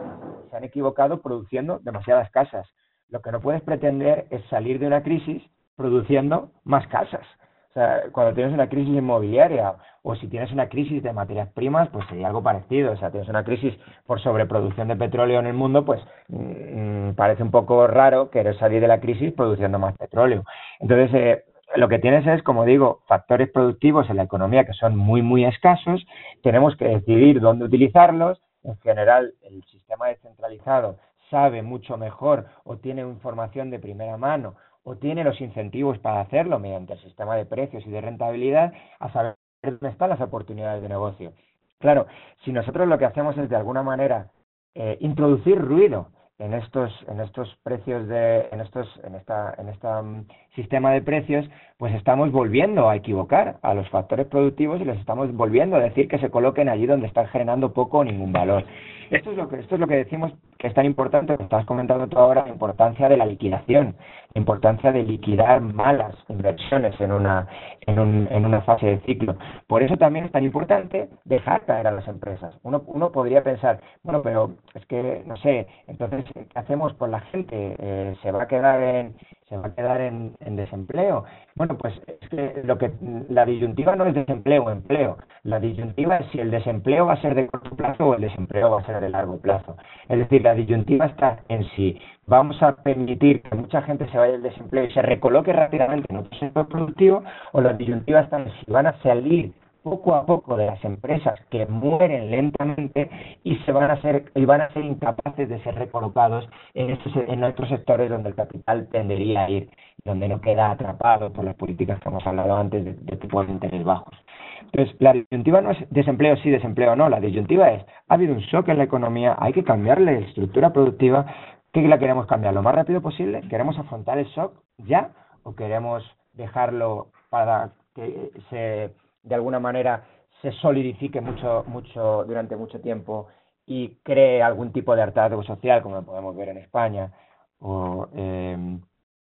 Se 0.49 0.57
han 0.57 0.63
equivocado 0.63 1.21
produciendo 1.21 1.77
demasiadas 1.83 2.31
casas. 2.31 2.67
Lo 3.09 3.21
que 3.21 3.31
no 3.31 3.39
puedes 3.39 3.61
pretender 3.61 4.25
es 4.31 4.43
salir 4.49 4.79
de 4.79 4.87
una 4.87 5.03
crisis 5.03 5.43
produciendo 5.75 6.49
más 6.63 6.87
casas. 6.87 7.21
O 7.69 7.73
sea, 7.73 8.01
cuando 8.11 8.33
tienes 8.33 8.51
una 8.51 8.67
crisis 8.67 8.95
inmobiliaria 8.95 9.75
o 10.01 10.15
si 10.15 10.27
tienes 10.27 10.51
una 10.51 10.69
crisis 10.69 11.03
de 11.03 11.13
materias 11.13 11.49
primas, 11.53 11.87
pues 11.89 12.03
sería 12.07 12.27
algo 12.27 12.41
parecido. 12.41 12.93
O 12.93 12.97
sea, 12.97 13.11
tienes 13.11 13.29
una 13.29 13.43
crisis 13.43 13.75
por 14.07 14.19
sobreproducción 14.19 14.87
de 14.87 14.95
petróleo 14.95 15.39
en 15.39 15.45
el 15.45 15.53
mundo, 15.53 15.85
pues 15.85 16.01
mmm, 16.27 17.11
parece 17.11 17.43
un 17.43 17.51
poco 17.51 17.85
raro 17.85 18.31
querer 18.31 18.57
salir 18.57 18.81
de 18.81 18.87
la 18.87 18.99
crisis 18.99 19.31
produciendo 19.33 19.77
más 19.77 19.95
petróleo. 19.97 20.43
Entonces, 20.79 21.13
eh, 21.13 21.43
lo 21.75 21.87
que 21.87 21.99
tienes 21.99 22.25
es, 22.27 22.43
como 22.43 22.65
digo, 22.65 23.01
factores 23.07 23.49
productivos 23.49 24.09
en 24.09 24.17
la 24.17 24.23
economía 24.23 24.65
que 24.65 24.73
son 24.73 24.95
muy, 24.97 25.21
muy 25.21 25.45
escasos. 25.45 26.05
Tenemos 26.43 26.75
que 26.75 26.85
decidir 26.85 27.39
dónde 27.39 27.65
utilizarlos. 27.65 28.41
En 28.63 28.77
general, 28.79 29.33
el 29.41 29.63
sistema 29.65 30.07
descentralizado 30.07 30.97
sabe 31.29 31.61
mucho 31.61 31.97
mejor 31.97 32.45
o 32.63 32.77
tiene 32.77 33.01
información 33.01 33.69
de 33.69 33.79
primera 33.79 34.17
mano 34.17 34.55
o 34.83 34.97
tiene 34.97 35.23
los 35.23 35.39
incentivos 35.39 35.97
para 35.99 36.21
hacerlo 36.21 36.59
mediante 36.59 36.93
el 36.93 36.99
sistema 36.99 37.35
de 37.35 37.45
precios 37.45 37.85
y 37.85 37.89
de 37.91 38.01
rentabilidad 38.01 38.73
a 38.99 39.11
saber 39.11 39.35
dónde 39.63 39.89
están 39.89 40.09
las 40.09 40.21
oportunidades 40.21 40.81
de 40.81 40.89
negocio. 40.89 41.33
Claro, 41.79 42.07
si 42.43 42.51
nosotros 42.51 42.87
lo 42.87 42.97
que 42.97 43.05
hacemos 43.05 43.37
es 43.37 43.49
de 43.49 43.55
alguna 43.55 43.83
manera 43.83 44.27
eh, 44.75 44.97
introducir 44.99 45.59
ruido 45.59 46.09
en 46.41 46.53
estos 46.55 46.91
en 47.07 47.19
estos 47.19 47.55
precios 47.63 48.07
de 48.07 48.49
en 48.51 48.61
estos 48.61 48.87
en 49.03 49.15
esta 49.15 49.55
en 49.57 49.67
um, 49.87 50.25
sistema 50.55 50.91
de 50.91 51.01
precios 51.01 51.49
pues 51.77 51.95
estamos 51.95 52.31
volviendo 52.31 52.89
a 52.89 52.95
equivocar 52.95 53.57
a 53.63 53.73
los 53.73 53.89
factores 53.89 54.27
productivos 54.27 54.79
y 54.79 54.85
les 54.85 54.99
estamos 54.99 55.33
volviendo 55.33 55.77
a 55.77 55.79
decir 55.79 56.07
que 56.07 56.19
se 56.19 56.29
coloquen 56.29 56.69
allí 56.69 56.85
donde 56.85 57.07
están 57.07 57.25
generando 57.29 57.73
poco 57.73 57.97
o 57.97 58.03
ningún 58.03 58.31
valor. 58.31 58.65
Esto 59.09 59.31
es 59.31 59.37
lo 59.37 59.49
que 59.49 59.59
esto 59.59 59.75
es 59.75 59.81
lo 59.81 59.87
que 59.87 59.95
decimos 59.95 60.31
que 60.59 60.67
es 60.67 60.73
tan 60.75 60.85
importante 60.85 61.35
que 61.35 61.43
estás 61.43 61.65
comentando 61.65 62.07
tú 62.07 62.19
ahora 62.19 62.45
la 62.45 62.51
importancia 62.51 63.09
de 63.09 63.17
la 63.17 63.25
liquidación 63.25 63.95
la 64.33 64.39
importancia 64.39 64.91
de 64.91 65.03
liquidar 65.03 65.59
malas 65.59 66.15
inversiones 66.29 66.93
en 67.01 67.11
una 67.11 67.47
en, 67.87 67.97
un, 67.97 68.27
en 68.29 68.45
una 68.45 68.61
fase 68.61 68.85
de 68.85 68.99
ciclo. 68.99 69.35
Por 69.65 69.81
eso 69.81 69.97
también 69.97 70.25
es 70.25 70.31
tan 70.31 70.43
importante 70.43 71.09
dejar 71.25 71.65
caer 71.65 71.87
a 71.87 71.91
las 71.91 72.07
empresas. 72.07 72.55
Uno 72.61 72.83
uno 72.85 73.11
podría 73.11 73.43
pensar 73.43 73.81
bueno 74.03 74.21
pero 74.21 74.51
es 74.75 74.85
que 74.85 75.23
no 75.25 75.35
sé 75.37 75.65
entonces 75.87 76.25
¿qué 76.33 76.59
hacemos 76.59 76.93
con 76.93 77.09
la 77.09 77.21
gente? 77.21 77.75
Eh, 77.79 78.15
¿Se 78.21 78.31
va 78.31 78.43
a 78.43 78.47
quedar 78.47 78.83
en 78.83 79.15
se 79.51 79.57
va 79.57 79.67
a 79.67 79.75
quedar 79.75 79.99
en, 79.99 80.33
desempleo? 80.55 81.25
Bueno, 81.55 81.77
pues 81.77 81.93
es 82.07 82.29
que 82.29 82.61
lo 82.63 82.77
que 82.77 82.91
la 83.29 83.45
disyuntiva 83.45 83.97
no 83.97 84.05
es 84.05 84.13
desempleo 84.13 84.63
o 84.63 84.71
empleo. 84.71 85.17
La 85.43 85.59
disyuntiva 85.59 86.17
es 86.17 86.31
si 86.31 86.39
el 86.39 86.51
desempleo 86.51 87.07
va 87.07 87.13
a 87.13 87.21
ser 87.21 87.35
de 87.35 87.47
corto 87.47 87.75
plazo 87.75 88.07
o 88.07 88.15
el 88.15 88.21
desempleo 88.21 88.71
va 88.71 88.79
a 88.79 88.85
ser 88.85 89.01
de 89.01 89.09
largo 89.09 89.39
plazo. 89.41 89.75
Es 90.07 90.19
decir, 90.19 90.41
la 90.41 90.55
disyuntiva 90.55 91.05
está 91.05 91.39
en 91.49 91.65
si 91.75 91.99
vamos 92.27 92.63
a 92.63 92.77
permitir 92.77 93.41
que 93.41 93.53
mucha 93.55 93.81
gente 93.81 94.07
se 94.09 94.17
vaya 94.17 94.33
del 94.33 94.43
desempleo 94.43 94.85
y 94.85 94.93
se 94.93 95.01
recoloque 95.01 95.51
rápidamente 95.51 96.07
en 96.09 96.17
otro 96.19 96.39
sector 96.39 96.69
productivo 96.69 97.23
o 97.51 97.59
la 97.59 97.73
disyuntiva 97.73 98.21
está 98.21 98.37
en 98.37 98.51
si 98.51 98.71
van 98.71 98.87
a 98.87 98.97
salir 99.01 99.51
poco 99.83 100.15
a 100.15 100.25
poco 100.25 100.55
de 100.57 100.67
las 100.67 100.83
empresas 100.83 101.39
que 101.49 101.65
mueren 101.65 102.29
lentamente 102.29 103.09
y 103.43 103.55
se 103.57 103.71
van 103.71 103.89
a 103.89 104.01
ser 104.01 104.31
y 104.35 104.45
van 104.45 104.61
a 104.61 104.71
ser 104.73 104.85
incapaces 104.85 105.49
de 105.49 105.61
ser 105.63 105.75
recolocados 105.75 106.47
en 106.73 106.91
estos 106.91 107.13
en 107.15 107.43
otros 107.43 107.69
sectores 107.69 108.09
donde 108.09 108.29
el 108.29 108.35
capital 108.35 108.87
tendería 108.91 109.45
a 109.45 109.49
ir 109.49 109.69
donde 110.03 110.27
no 110.27 110.41
queda 110.41 110.71
atrapado 110.71 111.31
por 111.33 111.45
las 111.45 111.55
políticas 111.55 111.99
que 111.99 112.09
hemos 112.09 112.25
hablado 112.25 112.55
antes 112.55 112.83
de, 112.85 112.93
de 112.93 113.17
tipos 113.17 113.45
de 113.45 113.53
interés 113.53 113.83
bajos. 113.83 114.13
Entonces 114.61 114.95
la 114.99 115.13
disyuntiva 115.13 115.61
no 115.61 115.71
es 115.71 115.89
desempleo 115.89 116.37
sí 116.37 116.49
desempleo 116.49 116.95
no. 116.95 117.09
La 117.09 117.19
disyuntiva 117.19 117.71
es 117.71 117.85
ha 118.07 118.13
habido 118.13 118.33
un 118.33 118.41
shock 118.41 118.69
en 118.69 118.77
la 118.77 118.83
economía 118.83 119.35
hay 119.39 119.53
que 119.53 119.63
cambiarle 119.63 120.19
la 120.19 120.27
estructura 120.27 120.71
productiva 120.73 121.25
¿qué 121.73 121.81
la 121.87 121.99
queremos 121.99 122.27
cambiar 122.27 122.53
lo 122.53 122.61
más 122.61 122.75
rápido 122.75 123.01
posible 123.01 123.41
queremos 123.49 123.77
afrontar 123.79 124.19
el 124.19 124.25
shock 124.27 124.53
ya 124.77 125.11
o 125.43 125.55
queremos 125.55 126.03
dejarlo 126.33 127.07
para 127.29 127.71
que 127.95 128.31
se 128.49 128.91
de 129.23 129.35
alguna 129.35 129.59
manera 129.59 130.03
se 130.41 130.51
solidifique 130.53 131.21
mucho, 131.21 131.63
mucho 131.67 132.23
durante 132.25 132.55
mucho 132.55 132.79
tiempo 132.81 133.27
y 133.65 133.97
cree 134.03 134.41
algún 134.41 134.71
tipo 134.71 134.95
de 134.95 135.03
hartazgo 135.03 135.43
social, 135.43 135.81
como 135.81 136.03
podemos 136.03 136.35
ver 136.35 136.49
en 136.49 136.57
España, 136.57 137.11
o, 137.59 138.07
eh, 138.15 138.79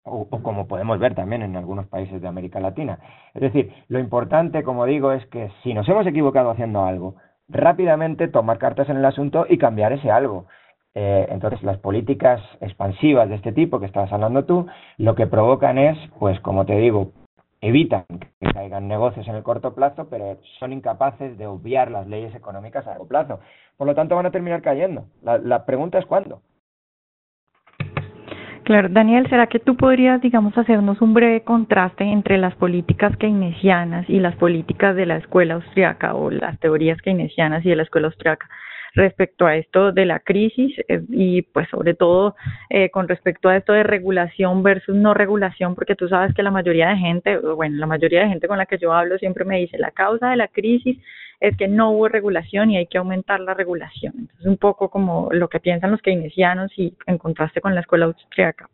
o, 0.03 0.27
o, 0.29 0.43
como 0.43 0.67
podemos 0.67 0.99
ver 0.99 1.15
también 1.15 1.41
en 1.41 1.55
algunos 1.55 1.87
países 1.87 2.21
de 2.21 2.27
América 2.27 2.59
Latina. 2.59 2.99
Es 3.33 3.41
decir, 3.41 3.73
lo 3.87 3.99
importante, 3.99 4.63
como 4.63 4.85
digo, 4.85 5.11
es 5.11 5.25
que 5.27 5.51
si 5.63 5.73
nos 5.73 5.89
hemos 5.89 6.05
equivocado 6.05 6.51
haciendo 6.51 6.83
algo, 6.83 7.15
rápidamente 7.49 8.27
tomar 8.27 8.57
cartas 8.57 8.89
en 8.89 8.97
el 8.97 9.05
asunto 9.05 9.45
y 9.49 9.57
cambiar 9.57 9.93
ese 9.93 10.11
algo. 10.11 10.45
Eh, 10.93 11.27
entonces, 11.29 11.63
las 11.63 11.77
políticas 11.77 12.41
expansivas 12.59 13.29
de 13.29 13.35
este 13.35 13.51
tipo 13.53 13.79
que 13.79 13.85
estabas 13.85 14.11
hablando 14.11 14.45
tú, 14.45 14.67
lo 14.97 15.15
que 15.15 15.27
provocan 15.27 15.77
es, 15.77 15.97
pues 16.19 16.39
como 16.41 16.65
te 16.65 16.75
digo, 16.75 17.11
evitan 17.61 18.05
que 18.09 18.51
caigan 18.53 18.87
negocios 18.87 19.27
en 19.27 19.35
el 19.35 19.43
corto 19.43 19.73
plazo, 19.73 20.07
pero 20.09 20.37
son 20.59 20.73
incapaces 20.73 21.37
de 21.37 21.47
obviar 21.47 21.91
las 21.91 22.07
leyes 22.07 22.33
económicas 22.35 22.85
a 22.85 22.91
largo 22.91 23.07
plazo. 23.07 23.39
Por 23.77 23.87
lo 23.87 23.95
tanto, 23.95 24.15
van 24.15 24.25
a 24.25 24.31
terminar 24.31 24.61
cayendo. 24.61 25.05
La, 25.21 25.37
la 25.37 25.65
pregunta 25.65 25.99
es 25.99 26.05
cuándo. 26.05 26.41
Claro, 28.63 28.89
Daniel, 28.89 29.27
¿será 29.29 29.47
que 29.47 29.59
tú 29.59 29.75
podrías, 29.75 30.21
digamos, 30.21 30.57
hacernos 30.57 31.01
un 31.01 31.13
breve 31.13 31.41
contraste 31.41 32.03
entre 32.03 32.37
las 32.37 32.55
políticas 32.55 33.15
keynesianas 33.17 34.07
y 34.09 34.19
las 34.19 34.35
políticas 34.35 34.95
de 34.95 35.07
la 35.07 35.17
escuela 35.17 35.55
austriaca 35.55 36.13
o 36.13 36.29
las 36.29 36.59
teorías 36.59 37.01
keynesianas 37.01 37.65
y 37.65 37.69
de 37.69 37.75
la 37.75 37.83
escuela 37.83 38.07
austriaca? 38.07 38.47
Respecto 38.93 39.45
a 39.45 39.55
esto 39.55 39.91
de 39.91 40.05
la 40.05 40.19
crisis 40.19 40.77
eh, 40.87 41.01
y 41.09 41.41
pues 41.43 41.69
sobre 41.69 41.93
todo 41.93 42.35
eh, 42.69 42.89
con 42.89 43.07
respecto 43.07 43.49
a 43.49 43.57
esto 43.57 43.73
de 43.73 43.83
regulación 43.83 44.63
versus 44.63 44.95
no 44.95 45.13
regulación, 45.13 45.75
porque 45.75 45.95
tú 45.95 46.07
sabes 46.07 46.33
que 46.33 46.43
la 46.43 46.51
mayoría 46.51 46.89
de 46.89 46.97
gente, 46.97 47.37
bueno, 47.37 47.77
la 47.77 47.87
mayoría 47.87 48.21
de 48.21 48.29
gente 48.29 48.47
con 48.47 48.57
la 48.57 48.65
que 48.65 48.77
yo 48.77 48.93
hablo 48.93 49.17
siempre 49.17 49.45
me 49.45 49.59
dice 49.59 49.77
la 49.77 49.91
causa 49.91 50.29
de 50.29 50.35
la 50.35 50.47
crisis 50.47 50.97
es 51.39 51.57
que 51.57 51.67
no 51.67 51.91
hubo 51.91 52.07
regulación 52.07 52.69
y 52.69 52.77
hay 52.77 52.85
que 52.85 52.99
aumentar 52.99 53.39
la 53.39 53.55
regulación. 53.55 54.13
Entonces, 54.17 54.45
un 54.45 54.57
poco 54.57 54.89
como 54.89 55.29
lo 55.31 55.49
que 55.49 55.59
piensan 55.59 55.91
los 55.91 56.01
keynesianos 56.01 56.71
y 56.77 56.95
en 57.07 57.17
contraste 57.17 57.61
con 57.61 57.73
la 57.73 57.81
escuela 57.81 58.05
austriaca. 58.05 58.69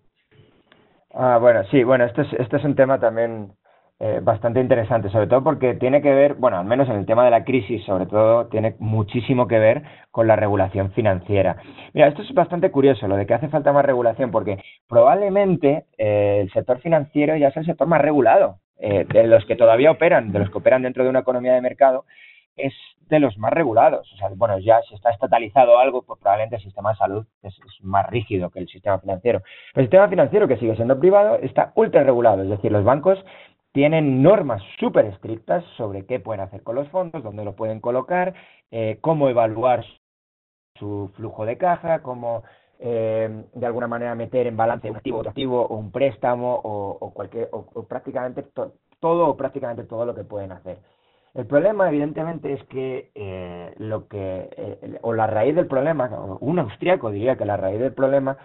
Ah, 1.13 1.37
bueno, 1.39 1.63
sí, 1.71 1.83
bueno, 1.83 2.03
esto 2.03 2.21
es, 2.21 2.33
esto 2.33 2.57
es 2.57 2.63
un 2.65 2.75
tema 2.75 2.99
también 2.99 3.51
eh, 3.99 4.19
bastante 4.21 4.59
interesante, 4.59 5.09
sobre 5.09 5.25
todo 5.25 5.43
porque 5.43 5.73
tiene 5.73 6.03
que 6.03 6.13
ver, 6.13 6.35
bueno, 6.35 6.59
al 6.59 6.65
menos 6.65 6.87
en 6.87 6.97
el 6.97 7.07
tema 7.07 7.25
de 7.25 7.31
la 7.31 7.43
crisis, 7.43 7.83
sobre 7.83 8.05
todo, 8.05 8.45
tiene 8.45 8.75
muchísimo 8.77 9.47
que 9.47 9.57
ver 9.57 9.81
con 10.11 10.27
la 10.27 10.35
regulación 10.35 10.91
financiera. 10.91 11.57
Mira, 11.93 12.07
esto 12.07 12.21
es 12.21 12.31
bastante 12.31 12.69
curioso, 12.69 13.07
lo 13.07 13.15
de 13.15 13.25
que 13.25 13.33
hace 13.33 13.47
falta 13.47 13.73
más 13.73 13.83
regulación, 13.83 14.29
porque 14.29 14.63
probablemente 14.87 15.85
eh, 15.97 16.41
el 16.41 16.51
sector 16.51 16.79
financiero 16.79 17.35
ya 17.37 17.47
es 17.47 17.57
el 17.57 17.65
sector 17.65 17.87
más 17.87 17.99
regulado, 17.99 18.59
eh, 18.77 19.05
de 19.11 19.25
los 19.25 19.43
que 19.45 19.55
todavía 19.55 19.89
operan, 19.89 20.31
de 20.31 20.39
los 20.39 20.51
que 20.51 20.59
operan 20.59 20.83
dentro 20.83 21.03
de 21.03 21.09
una 21.09 21.21
economía 21.21 21.53
de 21.53 21.61
mercado, 21.61 22.05
es 22.55 22.73
de 23.09 23.19
los 23.19 23.35
más 23.39 23.51
regulados. 23.51 24.11
O 24.13 24.17
sea, 24.17 24.29
bueno, 24.35 24.59
ya 24.59 24.79
si 24.83 24.93
está 24.93 25.09
estatalizado 25.09 25.79
algo, 25.79 26.03
pues 26.03 26.19
probablemente 26.19 26.57
el 26.57 26.61
sistema 26.61 26.91
de 26.91 26.97
salud 26.97 27.25
es, 27.41 27.55
es, 27.55 27.83
más 27.83 28.07
rígido 28.09 28.51
que 28.51 28.59
el 28.59 28.67
sistema 28.67 28.99
financiero. 28.99 29.41
el 29.73 29.83
sistema 29.83 30.07
financiero, 30.07 30.47
que 30.47 30.57
sigue 30.57 30.75
siendo 30.75 30.99
privado, 30.99 31.39
está 31.41 31.71
ultra 31.75 32.03
regulado. 32.03 32.43
Es 32.43 32.49
decir, 32.49 32.71
los 32.71 32.83
bancos 32.83 33.23
tienen 33.77 34.23
normas 34.23 34.59
súper 34.79 35.05
estrictas 35.05 35.63
sobre 35.77 36.07
qué 36.07 36.19
pueden 36.19 36.41
hacer 36.41 36.63
con 36.63 36.73
los 36.73 36.89
fondos, 36.89 37.21
dónde 37.21 37.45
lo 37.45 37.55
pueden 37.55 37.79
colocar, 37.79 38.33
eh, 38.71 38.97
cómo 39.01 39.29
evaluar 39.29 39.85
su 40.79 41.11
flujo 41.15 41.45
de 41.45 41.59
caja, 41.59 42.01
cómo 42.01 42.41
eh, 42.79 43.43
de 43.53 43.65
alguna 43.67 43.85
manera 43.85 44.15
meter 44.15 44.47
en 44.47 44.57
balance 44.57 44.89
un 44.89 44.95
activo, 44.95 45.21
activo 45.21 45.61
o 45.61 45.75
un 45.77 45.91
préstamo 45.91 46.59
o, 46.63 47.13
cualquier 47.13 47.49
o, 47.51 47.83
prácticamente 47.83 48.43
todo 48.99 49.27
o 49.27 49.37
prácticamente 49.37 49.83
todo 49.83 50.07
lo 50.07 50.15
que 50.15 50.23
pueden 50.23 50.53
hacer. 50.53 50.79
El 51.35 51.45
problema, 51.45 51.87
evidentemente, 51.87 52.53
es 52.53 52.63
que 52.69 53.11
eh, 53.13 53.75
lo 53.77 54.07
que, 54.07 54.49
eh, 54.57 54.97
o 55.03 55.13
la 55.13 55.27
raíz 55.27 55.53
del 55.53 55.67
problema, 55.67 56.09
un 56.39 56.57
austriaco 56.57 57.11
diría 57.11 57.35
que 57.35 57.45
la 57.45 57.57
raíz 57.57 57.79
del 57.79 57.93
problema 57.93 58.39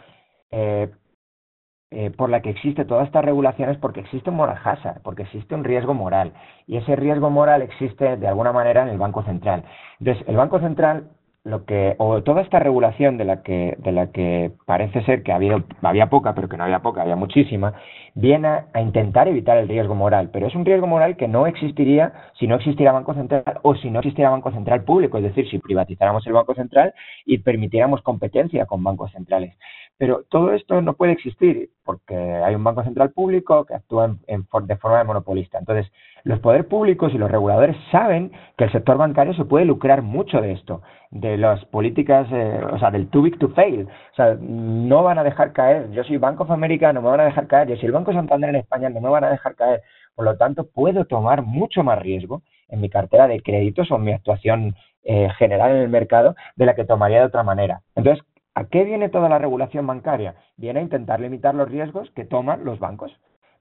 eh, 1.92 2.10
por 2.10 2.30
la 2.30 2.40
que 2.40 2.50
existe 2.50 2.84
toda 2.84 3.04
esta 3.04 3.20
regulación 3.20 3.68
es 3.70 3.76
porque 3.76 4.00
existe 4.00 4.30
un 4.30 4.36
moral 4.36 4.58
hazard, 4.64 5.02
porque 5.02 5.22
existe 5.22 5.54
un 5.54 5.62
riesgo 5.62 5.92
moral. 5.94 6.32
Y 6.66 6.78
ese 6.78 6.96
riesgo 6.96 7.28
moral 7.30 7.60
existe 7.62 8.16
de 8.16 8.28
alguna 8.28 8.52
manera 8.52 8.82
en 8.82 8.88
el 8.88 8.98
Banco 8.98 9.22
Central. 9.24 9.64
Entonces, 10.00 10.26
el 10.26 10.36
Banco 10.36 10.58
Central 10.58 11.10
lo 11.44 11.64
que 11.64 11.96
o 11.98 12.22
toda 12.22 12.40
esta 12.40 12.60
regulación 12.60 13.16
de 13.18 13.24
la 13.24 13.42
que 13.42 13.76
de 13.78 13.90
la 13.90 14.12
que 14.12 14.52
parece 14.64 15.02
ser 15.04 15.24
que 15.24 15.32
había, 15.32 15.64
había 15.82 16.08
poca 16.08 16.34
pero 16.36 16.48
que 16.48 16.56
no 16.56 16.62
había 16.62 16.82
poca 16.82 17.02
había 17.02 17.16
muchísima 17.16 17.74
viene 18.14 18.46
a, 18.72 18.80
intentar 18.80 19.26
evitar 19.26 19.58
el 19.58 19.66
riesgo 19.66 19.96
moral 19.96 20.30
pero 20.32 20.46
es 20.46 20.54
un 20.54 20.64
riesgo 20.64 20.86
moral 20.86 21.16
que 21.16 21.26
no 21.26 21.48
existiría 21.48 22.12
si 22.38 22.46
no 22.46 22.54
existiera 22.54 22.92
banco 22.92 23.14
central 23.14 23.58
o 23.62 23.74
si 23.74 23.90
no 23.90 23.98
existiera 23.98 24.30
banco 24.30 24.52
central 24.52 24.84
público 24.84 25.18
es 25.18 25.24
decir 25.24 25.48
si 25.50 25.58
privatizáramos 25.58 26.24
el 26.28 26.32
banco 26.32 26.54
central 26.54 26.94
y 27.26 27.38
permitiéramos 27.38 28.02
competencia 28.02 28.66
con 28.66 28.84
bancos 28.84 29.10
centrales 29.10 29.56
pero 29.98 30.24
todo 30.28 30.52
esto 30.52 30.80
no 30.82 30.94
puede 30.94 31.12
existir 31.12 31.70
porque 31.84 32.14
hay 32.14 32.54
un 32.54 32.64
banco 32.64 32.82
central 32.84 33.10
público 33.10 33.64
que 33.64 33.74
actúa 33.74 34.16
en, 34.26 34.46
de 34.64 34.76
forma 34.76 35.04
monopolista 35.04 35.58
entonces 35.58 35.90
los 36.24 36.38
poderes 36.38 36.66
públicos 36.66 37.12
y 37.12 37.18
los 37.18 37.30
reguladores 37.30 37.76
saben 37.90 38.30
que 38.56 38.64
el 38.64 38.72
sector 38.72 38.96
bancario 38.96 39.34
se 39.34 39.44
puede 39.44 39.64
lucrar 39.64 40.02
mucho 40.02 40.40
de 40.40 40.52
esto, 40.52 40.82
de 41.10 41.36
las 41.36 41.64
políticas, 41.66 42.28
eh, 42.30 42.60
o 42.72 42.78
sea, 42.78 42.90
del 42.90 43.08
too 43.08 43.22
big 43.22 43.38
to 43.38 43.48
fail. 43.50 43.88
O 44.12 44.14
sea, 44.14 44.36
no 44.40 45.02
van 45.02 45.18
a 45.18 45.24
dejar 45.24 45.52
caer. 45.52 45.90
Yo 45.90 46.04
soy 46.04 46.18
Banco 46.18 46.44
of 46.44 46.50
America, 46.50 46.92
no 46.92 47.02
me 47.02 47.08
van 47.08 47.20
a 47.20 47.24
dejar 47.24 47.48
caer. 47.48 47.68
Yo 47.68 47.76
soy 47.76 47.86
el 47.86 47.92
Banco 47.92 48.12
Santander 48.12 48.50
en 48.50 48.56
España, 48.56 48.88
no 48.88 49.00
me 49.00 49.08
van 49.08 49.24
a 49.24 49.30
dejar 49.30 49.56
caer. 49.56 49.82
Por 50.14 50.24
lo 50.24 50.36
tanto, 50.36 50.68
puedo 50.68 51.04
tomar 51.06 51.42
mucho 51.42 51.82
más 51.82 51.98
riesgo 51.98 52.42
en 52.68 52.80
mi 52.80 52.88
cartera 52.88 53.26
de 53.26 53.40
créditos 53.40 53.90
o 53.90 53.96
en 53.96 54.04
mi 54.04 54.12
actuación 54.12 54.76
eh, 55.04 55.28
general 55.38 55.72
en 55.72 55.78
el 55.78 55.88
mercado 55.88 56.36
de 56.54 56.66
la 56.66 56.74
que 56.76 56.84
tomaría 56.84 57.18
de 57.18 57.26
otra 57.26 57.42
manera. 57.42 57.80
Entonces, 57.96 58.24
¿a 58.54 58.64
qué 58.64 58.84
viene 58.84 59.08
toda 59.08 59.28
la 59.28 59.38
regulación 59.38 59.86
bancaria? 59.86 60.36
Viene 60.56 60.80
a 60.80 60.82
intentar 60.82 61.20
limitar 61.20 61.54
los 61.54 61.68
riesgos 61.68 62.10
que 62.12 62.24
toman 62.24 62.64
los 62.64 62.78
bancos. 62.78 63.12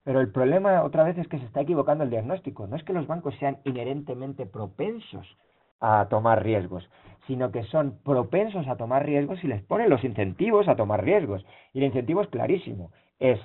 Pero 0.03 0.19
el 0.19 0.31
problema 0.31 0.83
otra 0.83 1.03
vez 1.03 1.17
es 1.17 1.27
que 1.27 1.37
se 1.37 1.45
está 1.45 1.61
equivocando 1.61 2.03
el 2.03 2.09
diagnóstico. 2.09 2.67
No 2.67 2.75
es 2.75 2.83
que 2.83 2.93
los 2.93 3.07
bancos 3.07 3.35
sean 3.39 3.59
inherentemente 3.65 4.45
propensos 4.45 5.37
a 5.79 6.07
tomar 6.09 6.43
riesgos, 6.43 6.89
sino 7.27 7.51
que 7.51 7.63
son 7.63 7.99
propensos 8.03 8.67
a 8.67 8.77
tomar 8.77 9.05
riesgos 9.05 9.43
y 9.43 9.47
les 9.47 9.61
ponen 9.63 9.89
los 9.89 10.03
incentivos 10.03 10.67
a 10.67 10.75
tomar 10.75 11.03
riesgos. 11.03 11.45
Y 11.73 11.79
el 11.79 11.85
incentivo 11.85 12.21
es 12.21 12.29
clarísimo. 12.29 12.91
Es 13.19 13.39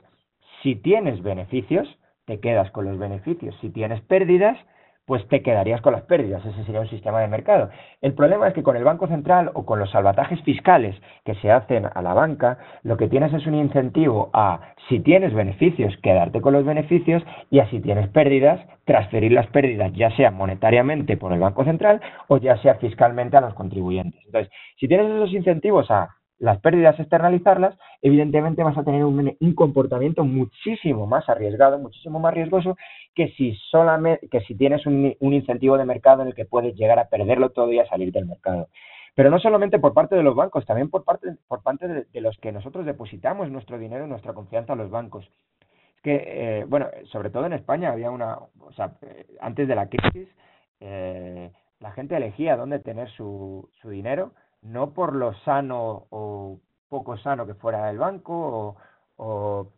si 0.63 0.77
tienes 0.77 1.23
beneficios, 1.23 1.89
te 2.25 2.41
quedas 2.41 2.71
con 2.71 2.87
los 2.87 2.99
beneficios. 2.99 3.57
Si 3.61 3.71
tienes 3.71 4.01
pérdidas, 4.03 4.59
pues 5.07 5.27
te 5.29 5.41
quedarías 5.41 5.81
con 5.81 5.93
las 5.93 6.03
pérdidas. 6.03 6.45
Ese 6.45 6.65
sería 6.65 6.81
un 6.81 6.91
sistema 6.91 7.21
de 7.21 7.29
mercado. 7.29 7.71
El 8.03 8.15
problema 8.15 8.49
es 8.49 8.55
que 8.55 8.65
con 8.65 8.77
el 8.77 8.85
Banco 8.85 9.07
Central 9.07 9.53
o 9.55 9.65
con 9.65 9.79
los 9.79 9.91
salvatajes 9.91 10.43
fiscales 10.43 10.97
que 11.25 11.37
se 11.37 11.51
hacen 11.51 11.87
a 11.95 12.03
la 12.03 12.13
banca, 12.13 12.59
lo 12.83 12.97
que 12.97 13.09
tienes 13.09 13.33
es 13.33 13.47
un 13.47 13.55
incentivo 13.55 14.31
a, 14.33 14.75
si 14.89 14.99
tienes 15.01 15.33
beneficios, 15.33 15.97
quedarte 16.03 16.41
con 16.41 16.53
los 16.53 16.65
beneficios 16.65 17.23
y 17.51 17.61
a 17.61 17.71
si 17.71 17.81
tienes 17.81 18.09
pérdidas, 18.09 18.61
transferir 18.85 19.31
las 19.33 19.47
pérdidas, 19.47 19.93
ya 19.93 20.11
sea 20.17 20.33
monetariamente 20.33 21.17
por 21.17 21.33
el 21.33 21.39
Banco 21.39 21.65
Central 21.65 22.01
o 22.27 22.39
ya 22.39 22.57
sea 22.59 22.75
fiscalmente 22.75 23.37
a 23.37 23.41
los 23.41 23.55
contribuyentes. 23.55 24.21
Entonces, 24.27 24.53
si 24.79 24.89
tienes 24.89 25.07
esos 25.07 25.33
incentivos 25.33 25.89
a 25.91 26.16
las 26.39 26.61
pérdidas 26.61 26.99
externalizarlas, 27.01 27.79
evidentemente 28.03 28.63
vas 28.63 28.77
a 28.77 28.85
tener 28.85 29.05
un, 29.05 29.37
comportamiento 29.55 30.25
muchísimo 30.25 31.07
más 31.07 31.29
arriesgado, 31.29 31.79
muchísimo 31.79 32.21
más 32.21 32.35
riesgoso 32.35 32.77
que 33.15 33.29
si 33.31 33.55
solamente 33.71 34.29
que 34.29 34.41
si 34.41 34.55
tienes 34.55 34.85
un, 34.87 35.17
incentivo 35.21 35.79
de 35.79 35.87
mercado 35.87 36.23
en 36.23 36.29
el 36.29 36.35
que 36.35 36.45
puedes 36.45 36.75
llegar 36.77 36.99
a 36.99 37.09
perderlo 37.09 37.51
todo 37.51 37.73
y 37.73 37.79
a 37.79 37.89
salir 37.89 38.13
del 38.13 38.27
mercado. 38.27 38.69
Pero 39.15 39.31
no 39.31 39.39
solamente 39.39 39.79
por 39.79 39.95
parte 39.95 40.15
de 40.15 40.23
los 40.23 40.35
bancos, 40.35 40.67
también 40.67 40.91
por 40.91 41.05
parte, 41.05 41.37
por 41.49 41.63
parte 41.63 42.07
de, 42.13 42.21
los 42.21 42.37
que 42.37 42.53
nosotros 42.53 42.85
depositamos 42.85 43.51
nuestro 43.51 43.79
dinero 43.79 44.05
y 44.05 44.09
nuestra 44.09 44.35
confianza 44.35 44.75
a 44.75 44.77
los 44.77 44.91
bancos. 44.91 45.25
Es 45.97 46.03
que, 46.03 46.25
eh, 46.27 46.65
bueno, 46.69 46.89
sobre 47.11 47.31
todo 47.31 47.47
en 47.47 47.55
España 47.55 47.93
había 47.93 48.11
una, 48.11 48.37
o 48.37 48.73
sea, 48.77 48.93
eh, 49.01 49.25
antes 49.41 49.67
de 49.67 49.75
la 49.75 49.89
crisis, 49.89 50.29
eh, 50.81 51.51
la 51.81 51.93
gente 51.93 52.15
elegía 52.15 52.59
dónde 52.59 52.79
tener 52.79 53.09
su, 53.13 53.71
su 53.81 53.89
dinero 53.89 54.33
no 54.67 54.93
por 54.93 55.15
lo 55.15 55.35
sano 55.41 56.07
o 56.11 56.61
poco 56.89 57.17
sano 57.19 57.47
que 57.47 57.55
fuera 57.55 57.91
el 57.91 57.99
banco 57.99 58.77
o, 59.17 59.73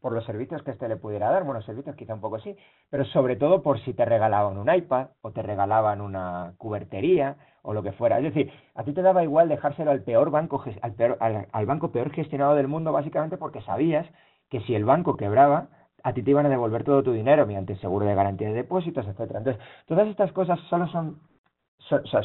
por 0.00 0.12
los 0.12 0.24
servicios 0.24 0.62
que 0.62 0.70
éste 0.70 0.88
le 0.88 0.96
pudiera 0.96 1.30
dar, 1.30 1.42
bueno, 1.42 1.60
servicios 1.62 1.96
quizá 1.96 2.14
un 2.14 2.20
poco 2.20 2.38
sí, 2.38 2.56
pero 2.90 3.04
sobre 3.06 3.34
todo 3.36 3.62
por 3.62 3.80
si 3.80 3.92
te 3.92 4.04
regalaban 4.04 4.56
un 4.56 4.72
iPad 4.72 5.08
o 5.22 5.32
te 5.32 5.42
regalaban 5.42 6.00
una 6.00 6.54
cubertería 6.58 7.36
o 7.62 7.74
lo 7.74 7.82
que 7.82 7.92
fuera. 7.92 8.18
Es 8.18 8.24
decir, 8.24 8.52
a 8.74 8.84
ti 8.84 8.92
te 8.92 9.02
daba 9.02 9.24
igual 9.24 9.48
dejárselo 9.48 9.90
al 9.90 10.02
peor 10.02 10.30
banco, 10.30 10.62
al, 10.80 11.48
al 11.50 11.66
banco 11.66 11.90
peor 11.90 12.12
gestionado 12.12 12.54
del 12.54 12.68
mundo, 12.68 12.92
básicamente 12.92 13.36
porque 13.36 13.62
sabías 13.62 14.06
que 14.48 14.60
si 14.60 14.74
el 14.74 14.84
banco 14.84 15.16
quebraba, 15.16 15.68
a 16.04 16.12
ti 16.12 16.22
te 16.22 16.30
iban 16.30 16.46
a 16.46 16.50
devolver 16.50 16.84
todo 16.84 17.02
tu 17.02 17.12
dinero 17.12 17.46
mediante 17.46 17.74
seguro 17.78 18.06
de 18.06 18.14
garantía 18.14 18.48
de 18.48 18.54
depósitos, 18.54 19.04
etcétera. 19.08 19.40
Entonces, 19.40 19.62
todas 19.86 20.06
estas 20.06 20.30
cosas 20.30 20.60
solo 20.70 20.86
son, 20.86 21.18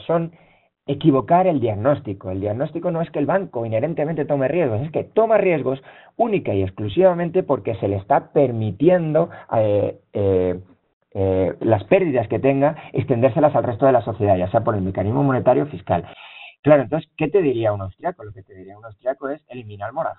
son 0.05 0.31
equivocar 0.85 1.47
el 1.47 1.59
diagnóstico. 1.59 2.31
El 2.31 2.41
diagnóstico 2.41 2.91
no 2.91 3.01
es 3.01 3.09
que 3.11 3.19
el 3.19 3.25
banco 3.25 3.65
inherentemente 3.65 4.25
tome 4.25 4.47
riesgos, 4.47 4.81
es 4.81 4.91
que 4.91 5.03
toma 5.03 5.37
riesgos 5.37 5.81
única 6.17 6.53
y 6.53 6.63
exclusivamente 6.63 7.43
porque 7.43 7.75
se 7.75 7.87
le 7.87 7.97
está 7.97 8.31
permitiendo 8.31 9.29
eh, 9.55 9.99
eh, 10.13 10.59
eh, 11.13 11.55
las 11.59 11.83
pérdidas 11.85 12.27
que 12.27 12.39
tenga 12.39 12.75
extendérselas 12.93 13.55
al 13.55 13.63
resto 13.63 13.85
de 13.85 13.91
la 13.91 14.01
sociedad, 14.01 14.37
ya 14.37 14.49
sea 14.49 14.63
por 14.63 14.75
el 14.75 14.81
mecanismo 14.81 15.23
monetario 15.23 15.65
fiscal. 15.67 16.05
Claro, 16.61 16.83
entonces, 16.83 17.09
¿qué 17.17 17.27
te 17.27 17.41
diría 17.41 17.73
un 17.73 17.81
austriaco? 17.81 18.23
Lo 18.23 18.31
que 18.31 18.43
te 18.43 18.53
diría 18.53 18.77
un 18.77 18.85
austriaco 18.85 19.29
es 19.29 19.43
eliminar 19.49 19.93
moral 19.93 20.13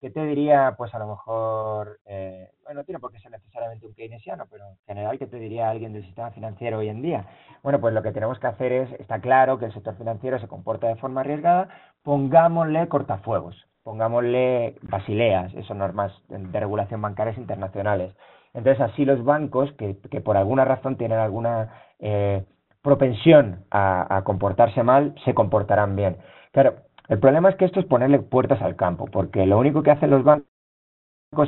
¿Qué 0.00 0.10
te 0.10 0.24
diría, 0.24 0.74
pues 0.76 0.94
a 0.94 0.98
lo 0.98 1.06
mejor, 1.06 1.98
eh, 2.04 2.50
bueno, 2.64 2.80
no 2.80 2.84
tiene 2.84 2.98
por 3.00 3.10
qué 3.10 3.18
ser 3.18 3.30
necesariamente 3.30 3.86
un 3.86 3.94
keynesiano, 3.94 4.44
pero 4.50 4.64
en 4.68 4.76
general, 4.86 5.18
¿qué 5.18 5.26
te 5.26 5.38
diría 5.38 5.70
alguien 5.70 5.94
del 5.94 6.04
sistema 6.04 6.30
financiero 6.32 6.78
hoy 6.78 6.90
en 6.90 7.00
día? 7.00 7.24
Bueno, 7.62 7.80
pues 7.80 7.94
lo 7.94 8.02
que 8.02 8.12
tenemos 8.12 8.38
que 8.38 8.46
hacer 8.46 8.72
es, 8.72 8.92
está 9.00 9.20
claro 9.20 9.58
que 9.58 9.64
el 9.64 9.72
sector 9.72 9.96
financiero 9.96 10.38
se 10.38 10.48
comporta 10.48 10.86
de 10.86 10.96
forma 10.96 11.22
arriesgada, 11.22 11.68
pongámosle 12.02 12.88
cortafuegos, 12.88 13.56
pongámosle 13.84 14.76
basileas, 14.82 15.52
son 15.66 15.78
normas 15.78 16.12
de 16.28 16.60
regulación 16.60 17.00
bancarias 17.00 17.38
internacionales. 17.38 18.14
Entonces, 18.52 18.82
así 18.82 19.06
los 19.06 19.24
bancos, 19.24 19.72
que, 19.72 19.98
que 20.10 20.20
por 20.20 20.36
alguna 20.36 20.66
razón 20.66 20.96
tienen 20.96 21.18
alguna 21.18 21.72
eh, 22.00 22.44
propensión 22.82 23.64
a, 23.70 24.14
a 24.14 24.24
comportarse 24.24 24.82
mal, 24.82 25.14
se 25.24 25.34
comportarán 25.34 25.96
bien. 25.96 26.18
Claro, 26.52 26.85
el 27.08 27.18
problema 27.18 27.50
es 27.50 27.56
que 27.56 27.64
esto 27.64 27.80
es 27.80 27.86
ponerle 27.86 28.18
puertas 28.18 28.60
al 28.62 28.76
campo, 28.76 29.06
porque 29.06 29.46
lo 29.46 29.58
único 29.58 29.82
que 29.82 29.90
hacen 29.90 30.10
los 30.10 30.24
bancos 30.24 30.46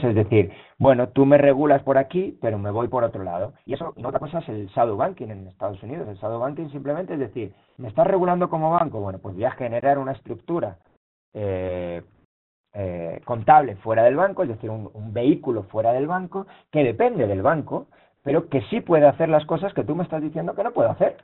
es 0.02 0.14
decir, 0.14 0.52
bueno, 0.78 1.08
tú 1.08 1.24
me 1.24 1.38
regulas 1.38 1.82
por 1.82 1.98
aquí, 1.98 2.36
pero 2.42 2.58
me 2.58 2.70
voy 2.70 2.88
por 2.88 3.04
otro 3.04 3.22
lado. 3.24 3.54
Y 3.64 3.74
eso, 3.74 3.94
no 3.96 4.08
otra 4.08 4.20
cosa 4.20 4.40
es 4.40 4.48
el 4.48 4.66
shadow 4.68 4.96
banking 4.96 5.28
en 5.28 5.46
Estados 5.46 5.82
Unidos. 5.82 6.08
El 6.08 6.16
shadow 6.16 6.40
banking 6.40 6.68
simplemente 6.68 7.14
es 7.14 7.20
decir, 7.20 7.54
¿me 7.78 7.88
estás 7.88 8.06
regulando 8.06 8.50
como 8.50 8.70
banco? 8.70 9.00
Bueno, 9.00 9.18
pues 9.18 9.34
voy 9.34 9.44
a 9.44 9.52
generar 9.52 9.98
una 9.98 10.12
estructura 10.12 10.78
eh, 11.32 12.02
eh, 12.74 13.20
contable 13.24 13.76
fuera 13.76 14.02
del 14.02 14.16
banco, 14.16 14.42
es 14.42 14.48
decir, 14.50 14.68
un, 14.68 14.90
un 14.92 15.12
vehículo 15.12 15.62
fuera 15.64 15.92
del 15.92 16.06
banco, 16.06 16.46
que 16.70 16.84
depende 16.84 17.26
del 17.26 17.42
banco, 17.42 17.86
pero 18.22 18.48
que 18.48 18.62
sí 18.62 18.80
puede 18.80 19.06
hacer 19.06 19.28
las 19.28 19.46
cosas 19.46 19.72
que 19.72 19.84
tú 19.84 19.94
me 19.94 20.04
estás 20.04 20.20
diciendo 20.20 20.54
que 20.54 20.64
no 20.64 20.72
puedo 20.72 20.90
hacer 20.90 21.16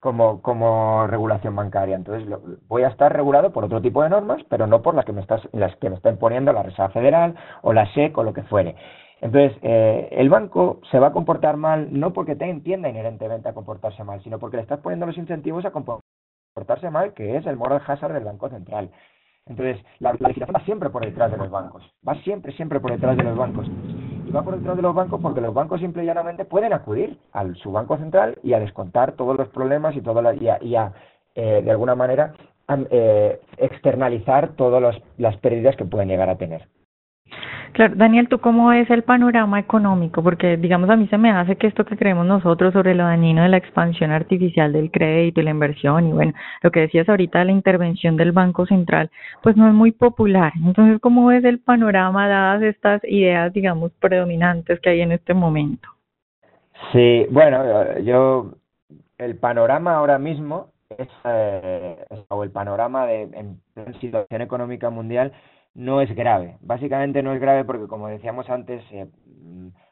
como, 0.00 0.40
como 0.42 1.06
regulación 1.06 1.54
bancaria. 1.54 1.94
Entonces 1.94 2.28
voy 2.66 2.82
a 2.82 2.88
estar 2.88 3.14
regulado 3.14 3.52
por 3.52 3.64
otro 3.64 3.80
tipo 3.80 4.02
de 4.02 4.08
normas, 4.08 4.42
pero 4.48 4.66
no 4.66 4.82
por 4.82 4.94
las 4.94 5.04
que 5.04 5.12
me 5.12 5.20
estás, 5.20 5.42
las 5.52 5.76
que 5.76 5.90
me 5.90 5.96
está 5.96 6.10
imponiendo 6.10 6.52
la 6.52 6.62
Reserva 6.62 6.90
Federal 6.90 7.36
o 7.62 7.72
la 7.72 7.86
SEC 7.92 8.16
o 8.18 8.24
lo 8.24 8.32
que 8.32 8.42
fuere. 8.44 8.74
Entonces, 9.20 9.56
eh, 9.62 10.08
el 10.12 10.30
banco 10.30 10.80
se 10.90 10.98
va 10.98 11.08
a 11.08 11.12
comportar 11.12 11.58
mal 11.58 11.88
no 11.92 12.14
porque 12.14 12.36
te 12.36 12.48
entienda 12.48 12.88
inherentemente 12.88 13.50
a 13.50 13.52
comportarse 13.52 14.02
mal, 14.02 14.22
sino 14.22 14.38
porque 14.38 14.56
le 14.56 14.62
estás 14.62 14.80
poniendo 14.80 15.04
los 15.04 15.18
incentivos 15.18 15.64
a 15.66 15.72
comportarse 15.72 16.90
mal, 16.90 17.12
que 17.12 17.36
es 17.36 17.46
el 17.46 17.56
moral 17.56 17.82
hazard 17.86 18.14
del 18.14 18.24
Banco 18.24 18.48
Central. 18.48 18.90
Entonces, 19.44 19.84
la, 19.98 20.14
la 20.18 20.28
legislación 20.28 20.56
va 20.56 20.64
siempre 20.64 20.88
por 20.88 21.04
detrás 21.04 21.30
de 21.30 21.36
los 21.36 21.50
bancos, 21.50 21.82
va 22.06 22.14
siempre, 22.22 22.52
siempre 22.52 22.80
por 22.80 22.92
detrás 22.92 23.16
de 23.16 23.24
los 23.24 23.36
bancos 23.36 23.68
y 24.30 24.32
va 24.32 24.42
por 24.42 24.56
detrás 24.56 24.76
de 24.76 24.82
los 24.82 24.94
bancos 24.94 25.20
porque 25.20 25.40
los 25.40 25.52
bancos 25.52 25.80
simple 25.80 26.04
y 26.04 26.06
llanamente 26.06 26.44
pueden 26.44 26.72
acudir 26.72 27.18
a 27.32 27.44
su 27.54 27.72
banco 27.72 27.96
central 27.96 28.38
y 28.44 28.52
a 28.52 28.60
descontar 28.60 29.12
todos 29.12 29.36
los 29.36 29.48
problemas 29.48 29.96
y, 29.96 30.02
todo 30.02 30.22
y 30.32 30.76
a, 30.76 30.92
eh, 31.34 31.62
de 31.64 31.70
alguna 31.70 31.96
manera, 31.96 32.34
eh, 32.90 33.40
externalizar 33.56 34.50
todas 34.54 35.02
las 35.18 35.36
pérdidas 35.38 35.74
que 35.74 35.84
pueden 35.84 36.08
llegar 36.08 36.28
a 36.28 36.38
tener. 36.38 36.68
Claro, 37.72 37.94
Daniel, 37.96 38.28
¿tú 38.28 38.40
cómo 38.40 38.68
ves 38.68 38.90
el 38.90 39.04
panorama 39.04 39.60
económico? 39.60 40.22
Porque, 40.22 40.56
digamos, 40.56 40.90
a 40.90 40.96
mí 40.96 41.06
se 41.08 41.18
me 41.18 41.30
hace 41.30 41.56
que 41.56 41.68
esto 41.68 41.84
que 41.84 41.96
creemos 41.96 42.26
nosotros 42.26 42.72
sobre 42.72 42.94
lo 42.94 43.04
dañino 43.04 43.42
de 43.42 43.48
la 43.48 43.58
expansión 43.58 44.10
artificial 44.10 44.72
del 44.72 44.90
crédito 44.90 45.40
y 45.40 45.44
la 45.44 45.50
inversión, 45.50 46.08
y 46.08 46.12
bueno, 46.12 46.32
lo 46.62 46.70
que 46.72 46.80
decías 46.80 47.08
ahorita 47.08 47.38
de 47.38 47.44
la 47.46 47.52
intervención 47.52 48.16
del 48.16 48.32
Banco 48.32 48.66
Central, 48.66 49.10
pues 49.42 49.56
no 49.56 49.68
es 49.68 49.74
muy 49.74 49.92
popular. 49.92 50.52
Entonces, 50.56 51.00
¿cómo 51.00 51.26
ves 51.26 51.44
el 51.44 51.60
panorama 51.60 52.28
dadas 52.28 52.62
estas 52.62 53.02
ideas, 53.04 53.52
digamos, 53.52 53.92
predominantes 54.00 54.80
que 54.80 54.90
hay 54.90 55.02
en 55.02 55.12
este 55.12 55.32
momento? 55.32 55.88
Sí, 56.92 57.26
bueno, 57.30 57.98
yo, 58.00 58.54
el 59.18 59.36
panorama 59.36 59.94
ahora 59.94 60.18
mismo 60.18 60.72
es, 60.98 61.08
eh, 61.24 62.04
o 62.28 62.42
el 62.42 62.50
panorama 62.50 63.06
de 63.06 63.22
en 63.22 63.60
situación 64.00 64.42
económica 64.42 64.90
mundial 64.90 65.32
no 65.74 66.00
es 66.00 66.14
grave. 66.14 66.58
Básicamente 66.60 67.22
no 67.22 67.32
es 67.32 67.40
grave 67.40 67.64
porque, 67.64 67.86
como 67.86 68.08
decíamos 68.08 68.48
antes, 68.50 68.82
eh, 68.90 69.08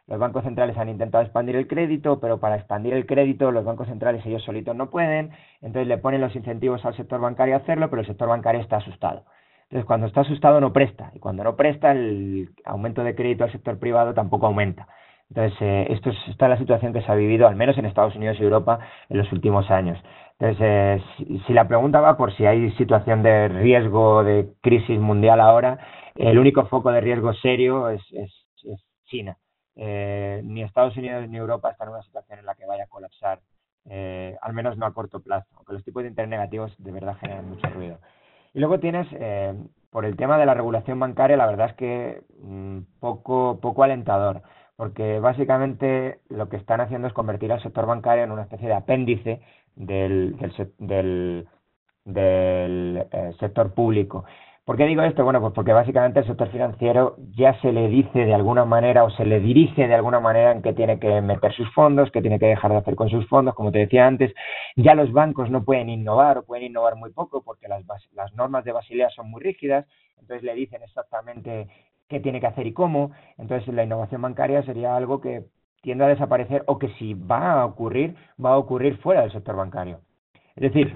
los 0.07 0.19
bancos 0.19 0.45
centrales 0.45 0.77
han 0.79 0.89
intentado 0.89 1.23
expandir 1.23 1.57
el 1.57 1.69
crédito, 1.69 2.19
pero 2.19 2.41
para 2.41 2.57
expandir 2.57 2.95
el 2.95 3.07
crédito 3.07 3.53
los 3.53 3.65
bancos 3.65 3.89
centrales 3.89 4.25
ellos 4.25 4.43
solitos 4.43 4.75
no 4.75 4.89
pueden, 4.89 5.31
entonces 5.61 5.87
le 5.87 5.99
ponen 5.99 6.23
los 6.23 6.35
incentivos 6.35 6.85
al 6.85 6.97
sector 6.97 7.21
bancario 7.21 7.55
a 7.55 7.59
hacerlo, 7.59 7.91
pero 7.91 8.01
el 8.01 8.07
sector 8.07 8.29
bancario 8.29 8.61
está 8.61 8.79
asustado. 8.79 9.25
Entonces, 9.65 9.85
cuando 9.85 10.07
está 10.07 10.23
asustado 10.23 10.61
no 10.61 10.73
presta, 10.73 11.11
y 11.15 11.19
cuando 11.19 11.45
no 11.45 11.55
presta, 11.57 11.93
el 11.93 12.49
aumento 12.65 13.05
de 13.05 13.15
crédito 13.15 13.45
al 13.45 13.53
sector 13.53 13.79
privado 13.79 14.15
tampoco 14.15 14.47
aumenta. 14.47 14.89
Entonces, 15.31 15.59
eh, 15.61 15.87
esto 15.91 16.11
es, 16.11 16.17
esta 16.29 16.47
es 16.47 16.51
la 16.51 16.59
situación 16.59 16.93
que 16.93 17.03
se 17.03 17.13
ha 17.13 17.15
vivido, 17.15 17.47
al 17.47 17.57
menos 17.57 17.77
en 17.77 17.85
Estados 17.85 18.17
Unidos 18.17 18.39
y 18.41 18.45
Europa, 18.45 18.79
en 19.09 19.19
los 19.19 19.31
últimos 19.33 19.71
años. 19.71 19.99
Entonces, 20.39 20.61
eh, 20.61 21.41
si, 21.47 21.53
la 21.53 21.67
pregunta 21.67 22.01
va 22.01 22.17
por 22.17 22.33
si 22.37 22.47
hay 22.47 22.71
situación 22.73 23.23
de 23.25 23.49
riesgo 23.49 24.23
de 24.23 24.49
crisis 24.61 24.99
mundial 25.01 25.41
ahora, 25.41 25.79
el 26.15 26.39
único 26.39 26.67
foco 26.67 26.93
de 26.93 27.01
riesgo 27.01 27.35
serio 27.35 27.89
es, 27.89 28.03
China. 29.07 29.37
Eh, 29.75 30.43
ni 30.45 30.63
Estados 30.63 30.97
Unidos 30.97 31.29
ni 31.29 31.39
Europa 31.39 31.71
están 31.71 31.89
en 31.89 31.95
una 31.95 32.03
situación 32.03 32.39
en 32.39 32.47
la 32.47 32.55
que 32.55 32.67
vaya 32.67 32.85
a 32.85 32.89
colapsar, 32.89 33.41
eh, 33.89 34.37
al 34.43 34.53
menos 34.53 34.77
no 34.77 34.87
a 34.87 34.93
corto 34.93 35.21
plazo, 35.21 35.47
aunque 35.57 35.73
los 35.73 35.85
tipos 35.85 36.03
de 36.03 36.11
interés 36.11 36.29
negativos 36.29 36.75
de 36.79 36.93
verdad 36.93 37.17
generan 37.17 37.49
mucho 37.49 37.69
ruido. 37.71 37.99
Y 38.53 38.61
luego 38.61 38.79
tienes, 38.79 39.07
por 39.91 40.05
el 40.05 40.17
tema 40.17 40.39
de 40.39 40.47
la 40.47 40.55
regulación 40.55 41.01
bancaria, 41.01 41.37
la 41.37 41.47
verdad 41.47 41.71
es 41.71 41.77
que 41.77 42.23
mm, 42.43 42.81
poco, 43.01 43.59
poco 43.61 43.83
alentador 43.83 44.43
porque 44.79 45.19
básicamente 45.19 46.21
lo 46.29 46.49
que 46.49 46.57
están 46.57 46.81
haciendo 46.81 47.09
es 47.09 47.13
convertir 47.13 47.51
al 47.51 47.61
sector 47.61 47.85
bancario 47.85 48.23
en 48.23 48.31
una 48.31 48.43
especie 48.43 48.69
de 48.69 48.75
apéndice 48.75 49.41
del, 49.75 50.37
eh, 52.15 53.33
sector 53.41 53.75
público. 53.75 54.25
¿Por 54.65 54.77
qué 54.77 54.87
digo 54.87 55.03
esto? 55.03 55.25
Bueno, 55.25 55.41
pues 55.41 55.53
porque 55.53 55.73
básicamente 55.73 56.21
el 56.21 56.27
sector 56.29 56.49
financiero 56.53 57.17
ya 57.37 57.61
se 57.61 57.73
le 57.73 57.89
dice 57.89 58.25
de 58.25 58.33
alguna 58.33 58.65
manera 58.65 59.03
o 59.03 59.11
se 59.11 59.25
le 59.25 59.41
dirige 59.41 59.89
de 59.89 59.95
alguna 59.97 60.21
manera 60.21 60.53
en 60.53 60.63
que 60.63 60.75
tiene 60.75 61.01
que 61.01 61.23
meter 61.23 61.53
sus 61.55 61.69
fondos, 61.75 62.13
que 62.13 62.21
tiene 62.21 62.39
que 62.39 62.47
dejar 62.47 62.71
de 62.71 62.77
hacer 62.77 62.95
con 62.95 63.11
sus 63.11 63.27
fondos, 63.27 63.57
como 63.57 63.73
te 63.73 63.81
decía 63.81 64.07
antes, 64.07 64.33
ya 64.77 64.95
los 64.95 65.11
bancos 65.11 65.51
no 65.51 65.65
pueden 65.65 65.89
innovar 65.89 66.39
o 66.39 66.45
pueden 66.45 66.67
innovar 66.67 66.95
muy 66.95 67.11
poco 67.11 67.43
porque 67.43 67.67
las, 67.67 67.83
las 68.13 68.33
normas 68.35 68.65
de 68.65 68.71
Basilea 68.71 69.11
son 69.11 69.29
muy 69.29 69.43
rígidas, 69.43 69.87
entonces 70.21 70.45
le 70.45 70.55
dicen 70.55 70.85
exactamente 70.85 71.67
qué 72.09 72.21
tiene 72.21 72.41
que 72.41 72.47
hacer 72.47 72.67
y 72.67 72.73
cómo, 72.73 73.13
entonces 73.37 73.73
la 73.75 73.85
innovación 73.85 74.23
bancaria 74.23 74.63
sería 74.63 74.97
algo 74.97 75.21
que 75.21 75.45
tiende 75.83 76.05
a 76.05 76.09
desaparecer 76.09 76.65
o 76.67 76.79
que 76.79 76.89
si 76.99 77.15
va 77.15 77.61
a 77.61 77.67
ocurrir, 77.67 78.15
va 78.43 78.53
a 78.53 78.59
ocurrir 78.59 78.97
fuera 78.99 79.23
del 79.23 79.33
sector 79.33 79.57
bancario. 79.57 80.01
Es 80.57 80.63
decir, 80.73 80.95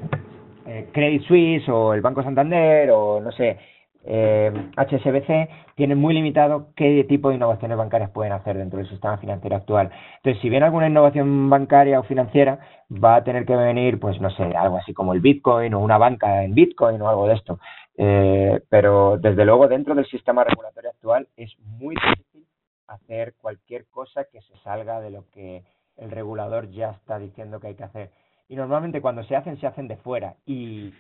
eh, 0.67 0.89
Credit 0.93 1.23
Suisse 1.23 1.69
o 1.69 1.95
el 1.95 2.01
Banco 2.01 2.23
Santander 2.23 2.91
o 2.91 3.21
no 3.21 3.31
sé, 3.33 3.59
eh, 4.05 4.53
HSBC 4.77 5.49
tienen 5.77 5.99
muy 5.99 6.15
limitado 6.15 6.69
qué 6.75 7.05
tipo 7.09 7.29
de 7.29 7.37
innovaciones 7.37 7.79
bancarias 7.79 8.11
pueden 8.11 8.33
hacer 8.33 8.59
dentro 8.59 8.79
del 8.79 8.89
sistema 8.89 9.17
financiero 9.19 9.57
actual. 9.57 9.91
Entonces, 10.17 10.43
si 10.43 10.49
viene 10.51 10.67
alguna 10.67 10.89
innovación 10.89 11.49
bancaria 11.49 12.01
o 12.01 12.03
financiera, 12.03 12.59
va 12.93 13.17
a 13.17 13.25
tener 13.25 13.47
que 13.47 13.55
venir, 13.55 14.01
pues 14.01 14.21
no 14.21 14.31
sé, 14.31 14.43
algo 14.57 14.77
así 14.77 14.93
como 14.93 15.13
el 15.13 15.21
Bitcoin 15.21 15.75
o 15.75 15.81
una 15.81 15.99
banca 15.99 16.43
en 16.43 16.55
Bitcoin 16.55 17.01
o 17.01 17.09
algo 17.09 17.29
de 17.29 17.35
esto. 17.35 17.59
Eh, 17.97 18.61
pero 18.69 19.19
desde 19.19 19.45
luego 19.45 19.69
dentro 19.69 19.95
del 19.95 20.07
sistema 20.07 20.45
regulatorio 20.45 20.91
actual 20.91 21.29
es 21.37 21.55
muy 21.59 21.95
difícil 21.95 22.47
hacer 22.87 23.35
cualquier 23.35 23.87
cosa 23.87 24.25
que 24.25 24.41
se 24.43 24.57
salga 24.59 25.01
de 25.01 25.11
lo 25.11 25.29
que 25.31 25.63
el 25.97 26.11
regulador 26.11 26.71
ya 26.71 26.91
está 26.91 27.19
diciendo 27.19 27.61
que 27.61 27.69
hay 27.69 27.75
que 27.75 27.85
hacer. 27.85 28.11
Y 28.49 28.57
normalmente 28.57 29.01
cuando 29.01 29.23
se 29.25 29.37
hacen, 29.37 29.59
se 29.59 29.67
hacen 29.67 29.89
de 29.89 29.97
fuera. 29.97 30.37
Y, 30.47 30.93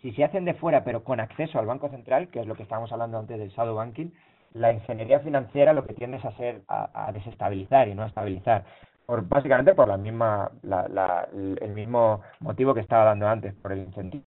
si 0.00 0.12
se 0.12 0.22
hacen 0.22 0.44
de 0.44 0.54
fuera, 0.54 0.84
pero 0.84 1.02
con 1.02 1.18
acceso 1.18 1.58
al 1.58 1.66
Banco 1.66 1.88
Central, 1.88 2.28
que 2.28 2.40
es 2.40 2.46
lo 2.46 2.54
que 2.54 2.62
estábamos 2.62 2.92
hablando 2.92 3.18
antes 3.18 3.36
del 3.36 3.50
shadow 3.50 3.74
banking, 3.74 4.10
la 4.52 4.72
ingeniería 4.72 5.18
financiera 5.20 5.72
lo 5.72 5.84
que 5.84 5.94
tiende 5.94 6.18
es 6.18 6.24
a, 6.24 6.30
ser, 6.36 6.62
a, 6.68 7.10
desestabilizar 7.12 7.88
y 7.88 7.94
no 7.96 8.04
a 8.04 8.06
estabilizar. 8.06 8.64
Por, 9.06 9.26
básicamente 9.26 9.74
por 9.74 9.88
la 9.88 9.96
misma, 9.96 10.52
la, 10.62 11.28
el 11.32 11.72
mismo 11.74 12.22
motivo 12.38 12.74
que 12.74 12.80
estaba 12.80 13.06
dando 13.06 13.26
antes, 13.26 13.54
por 13.54 13.72
el 13.72 13.80
incentivo 13.80 14.24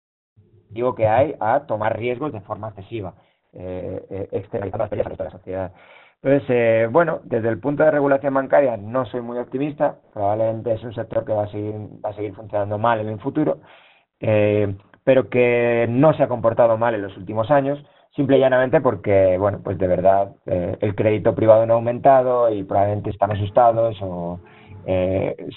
que 0.95 1.07
hay 1.07 1.36
a 1.39 1.62
tomar 1.62 1.97
riesgos 1.97 2.31
de 2.34 2.41
forma 2.41 2.69
excesiva, 2.69 3.13
eh, 3.53 4.03
eh, 4.10 4.27
externalizando 4.31 4.95
las 4.95 5.17
de 5.17 5.23
la 5.23 5.31
sociedad. 5.31 5.71
Entonces, 6.23 6.47
eh, 6.49 6.88
bueno, 6.91 7.21
desde 7.23 7.49
el 7.49 7.60
punto 7.60 7.84
de 7.84 7.89
regulación 7.89 8.36
bancaria 8.36 8.77
no 8.77 9.05
soy 9.05 9.21
muy 9.21 9.39
optimista, 9.39 9.95
probablemente 10.13 10.73
es 10.73 10.84
un 10.84 10.93
sector 10.93 11.25
que 11.25 11.34
va 11.34 11.45
a 11.45 11.47
seguir, 11.47 11.73
va 12.03 12.12
a 12.12 12.13
seguir 12.13 12.36
funcionando 12.36 12.77
mal 12.77 12.99
en 12.99 13.07
el 13.07 13.19
futuro, 13.19 13.57
eh, 14.19 14.75
pero 15.03 15.29
que 15.29 15.88
no 15.89 16.13
se 16.13 16.21
ha 16.21 16.27
comportado 16.27 16.77
mal 16.77 16.93
en 16.93 17.01
los 17.01 17.17
últimos 17.17 17.49
años, 17.49 17.84
simple 18.15 18.38
y 18.38 18.39
llanamente 18.39 18.81
porque, 18.81 19.36
bueno, 19.39 19.62
pues 19.63 19.79
de 19.79 19.88
verdad 19.88 20.36
eh, 20.45 20.77
el 20.79 20.93
crédito 20.93 21.34
privado 21.34 21.65
no 21.65 21.73
ha 21.73 21.77
aumentado 21.77 22.53
y 22.53 22.63
probablemente 22.63 23.10
están 23.10 23.31
asustados 23.31 23.97
o 24.01 24.39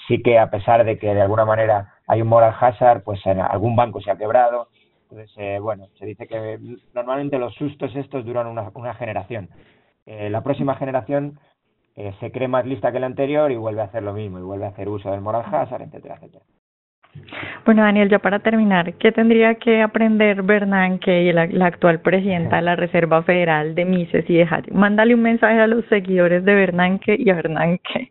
sí 0.09 0.23
que 0.23 0.39
a 0.39 0.51
pesar 0.51 0.85
de 0.85 0.99
que 0.99 1.15
de 1.15 1.23
alguna 1.23 1.45
manera 1.45 1.95
hay 2.07 2.23
un 2.23 2.29
moral 2.29 2.55
hazard, 2.59 3.03
pues 3.03 3.25
en 3.27 3.41
algún 3.41 3.77
banco 3.77 4.01
se 4.01 4.11
ha 4.11 4.17
quebrado. 4.17 4.69
Entonces, 5.15 5.61
bueno, 5.61 5.87
se 5.99 6.07
dice 6.07 6.27
que 6.27 6.59
normalmente 6.93 7.39
los 7.39 7.55
sustos 7.55 7.95
estos 7.95 8.25
duran 8.25 8.49
una, 8.49 8.71
una 8.75 8.95
generación. 8.95 9.49
Eh, 10.07 10.29
la 10.29 10.43
próxima 10.43 10.75
generación 10.75 11.39
eh, 11.95 12.13
se 12.19 12.33
cree 12.33 12.49
más 12.49 12.67
lista 12.67 12.91
que 12.91 12.99
la 12.99 13.07
anterior 13.07 13.53
y 13.53 13.57
vuelve 13.57 13.83
a 13.83 13.85
hacer 13.85 14.03
lo 14.03 14.13
mismo, 14.13 14.41
y 14.41 14.43
vuelve 14.43 14.65
a 14.65 14.71
hacer 14.71 14.89
uso 14.89 15.13
del 15.13 15.21
moral 15.21 15.45
hazard, 15.47 15.83
etcétera, 15.83 16.17
etcétera. 16.17 16.45
Bueno, 17.65 17.83
Daniel, 17.83 18.11
ya 18.11 18.19
para 18.19 18.41
terminar, 18.41 18.95
¿qué 18.95 19.13
tendría 19.13 19.55
que 19.55 19.83
aprender 19.83 20.43
Bernanke 20.43 21.23
y 21.23 21.33
la, 21.33 21.43
actual 21.65 22.01
presidenta 22.01 22.57
de 22.57 22.63
la 22.63 22.75
Reserva 22.75 23.23
Federal 23.23 23.77
de 23.77 23.85
Mises 23.85 24.29
y 24.29 24.35
de 24.35 24.49
Hattie? 24.51 24.75
Mándale 24.75 25.15
un 25.15 25.23
mensaje 25.23 25.61
a 25.61 25.69
los 25.69 25.85
seguidores 25.87 26.45
de 26.45 26.55
Bernanke 26.57 27.15
y 27.17 27.31
a 27.31 27.35
Bernanke. 27.35 28.11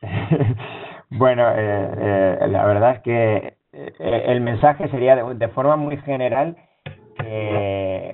bueno, 1.10 1.44
eh, 1.54 2.38
la 2.48 2.64
verdad 2.64 2.92
es 2.92 3.00
que 3.02 3.55
el 3.98 4.40
mensaje 4.40 4.88
sería 4.88 5.16
de, 5.16 5.48
forma 5.48 5.76
muy 5.76 5.96
general 5.98 6.56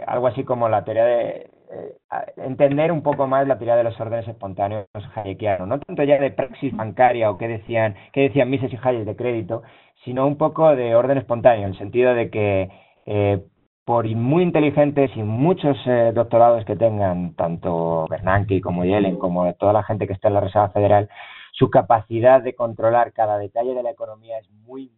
algo 0.07 0.27
así 0.27 0.45
como 0.45 0.69
la 0.69 0.85
teoría 0.85 1.05
de 1.05 1.51
eh, 1.73 1.97
entender 2.37 2.93
un 2.93 3.03
poco 3.03 3.27
más 3.27 3.49
la 3.49 3.57
teoría 3.57 3.77
de 3.77 3.85
los 3.85 3.99
órdenes 3.99 4.29
espontáneos 4.29 4.87
hayekianos, 5.15 5.67
no 5.67 5.81
tanto 5.81 6.03
ya 6.03 6.19
de 6.19 6.31
praxis 6.31 6.77
bancaria 6.77 7.31
o 7.31 7.39
qué 7.39 7.49
decían, 7.49 7.95
qué 8.13 8.23
decían 8.23 8.51
Mises 8.51 8.73
y 8.73 8.79
Hayek 8.83 9.05
de 9.05 9.17
crédito, 9.17 9.63
sino 10.05 10.27
un 10.27 10.37
poco 10.37 10.77
de 10.77 10.95
orden 10.95 11.17
espontáneo, 11.17 11.65
en 11.65 11.73
el 11.73 11.79
sentido 11.79 12.15
de 12.15 12.29
que 12.29 12.71
eh, 13.07 13.43
por 13.87 14.07
muy 14.07 14.43
inteligentes 14.43 15.11
y 15.17 15.23
muchos 15.23 15.79
eh, 15.87 16.13
doctorados 16.15 16.65
que 16.67 16.77
tengan, 16.77 17.35
tanto 17.37 18.07
Bernanke 18.11 18.61
como 18.61 18.85
Yellen, 18.85 19.17
como 19.17 19.51
toda 19.55 19.73
la 19.73 19.83
gente 19.83 20.07
que 20.07 20.13
está 20.13 20.29
en 20.29 20.35
la 20.35 20.41
Reserva 20.41 20.69
Federal, 20.71 21.09
su 21.53 21.71
capacidad 21.71 22.43
de 22.43 22.55
controlar 22.55 23.13
cada 23.13 23.39
detalle 23.39 23.75
de 23.75 23.83
la 23.83 23.91
economía 23.91 24.39
es 24.39 24.51
muy, 24.51 24.91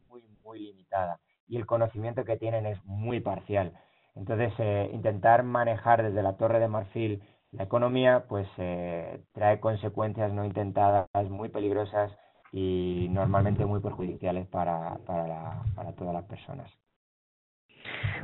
muy, 0.54 0.66
limitada 0.66 1.18
y 1.46 1.56
el 1.56 1.66
conocimiento 1.66 2.24
que 2.24 2.36
tienen 2.36 2.66
es 2.66 2.82
muy 2.84 3.20
parcial. 3.20 3.72
Entonces, 4.14 4.52
eh, 4.58 4.90
intentar 4.92 5.42
manejar 5.42 6.02
desde 6.02 6.22
la 6.22 6.36
torre 6.36 6.60
de 6.60 6.68
marfil 6.68 7.22
la 7.52 7.64
economía, 7.64 8.24
pues 8.28 8.48
eh, 8.58 9.20
trae 9.32 9.60
consecuencias 9.60 10.32
no 10.32 10.44
intentadas 10.44 11.08
muy 11.28 11.48
peligrosas 11.48 12.10
y 12.52 13.08
normalmente 13.10 13.64
muy 13.64 13.80
perjudiciales 13.80 14.46
para, 14.48 14.96
para, 15.06 15.62
para 15.74 15.92
todas 15.92 16.14
las 16.14 16.24
personas. 16.24 16.70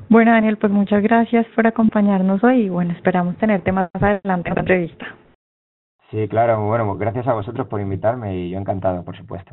Bueno, 0.08 0.32
Daniel, 0.32 0.56
pues 0.58 0.72
muchas 0.72 1.02
gracias 1.02 1.46
por 1.54 1.66
acompañarnos 1.66 2.42
hoy 2.42 2.62
y 2.62 2.68
bueno, 2.68 2.92
esperamos 2.92 3.36
tenerte 3.36 3.70
más 3.70 3.90
adelante 3.92 4.48
en 4.48 4.54
la 4.54 4.60
entrevista. 4.60 5.06
Sí, 6.10 6.26
claro, 6.28 6.66
bueno, 6.66 6.86
pues 6.86 6.98
gracias 6.98 7.28
a 7.28 7.34
vosotros 7.34 7.68
por 7.68 7.80
invitarme 7.80 8.36
y 8.36 8.50
yo 8.50 8.58
encantado, 8.58 9.04
por 9.04 9.16
supuesto. 9.16 9.52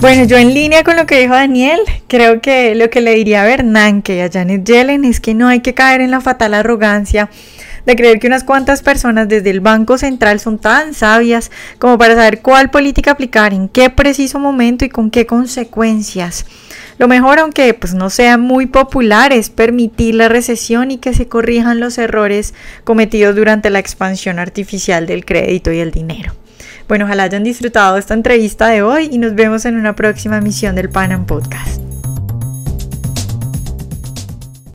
Bueno, 0.00 0.22
yo 0.26 0.36
en 0.36 0.54
línea 0.54 0.84
con 0.84 0.94
lo 0.96 1.06
que 1.06 1.18
dijo 1.18 1.34
Daniel, 1.34 1.80
creo 2.06 2.40
que 2.40 2.76
lo 2.76 2.88
que 2.88 3.00
le 3.00 3.16
diría 3.16 3.42
a 3.42 3.46
Bernanke 3.46 4.14
y 4.14 4.20
a 4.20 4.30
Janet 4.30 4.64
Yellen 4.64 5.04
es 5.04 5.18
que 5.18 5.34
no 5.34 5.48
hay 5.48 5.58
que 5.58 5.74
caer 5.74 6.00
en 6.00 6.12
la 6.12 6.20
fatal 6.20 6.54
arrogancia 6.54 7.28
de 7.84 7.96
creer 7.96 8.20
que 8.20 8.28
unas 8.28 8.44
cuantas 8.44 8.82
personas 8.82 9.28
desde 9.28 9.50
el 9.50 9.58
Banco 9.58 9.98
Central 9.98 10.38
son 10.38 10.60
tan 10.60 10.94
sabias 10.94 11.50
como 11.80 11.98
para 11.98 12.14
saber 12.14 12.42
cuál 12.42 12.70
política 12.70 13.10
aplicar, 13.10 13.52
en 13.52 13.68
qué 13.68 13.90
preciso 13.90 14.38
momento 14.38 14.84
y 14.84 14.88
con 14.88 15.10
qué 15.10 15.26
consecuencias. 15.26 16.46
Lo 16.98 17.08
mejor, 17.08 17.40
aunque 17.40 17.74
pues 17.74 17.94
no 17.94 18.08
sea 18.08 18.38
muy 18.38 18.66
popular, 18.66 19.32
es 19.32 19.50
permitir 19.50 20.14
la 20.14 20.28
recesión 20.28 20.92
y 20.92 20.98
que 20.98 21.12
se 21.12 21.26
corrijan 21.26 21.80
los 21.80 21.98
errores 21.98 22.54
cometidos 22.84 23.34
durante 23.34 23.68
la 23.68 23.80
expansión 23.80 24.38
artificial 24.38 25.08
del 25.08 25.24
crédito 25.24 25.72
y 25.72 25.80
el 25.80 25.90
dinero. 25.90 26.34
Bueno, 26.88 27.04
ojalá 27.04 27.24
hayan 27.24 27.44
disfrutado 27.44 27.98
esta 27.98 28.14
entrevista 28.14 28.68
de 28.68 28.82
hoy 28.82 29.10
y 29.12 29.18
nos 29.18 29.34
vemos 29.34 29.66
en 29.66 29.76
una 29.76 29.94
próxima 29.94 30.38
emisión 30.38 30.74
del 30.74 30.88
Panam 30.88 31.26
Podcast. 31.26 31.87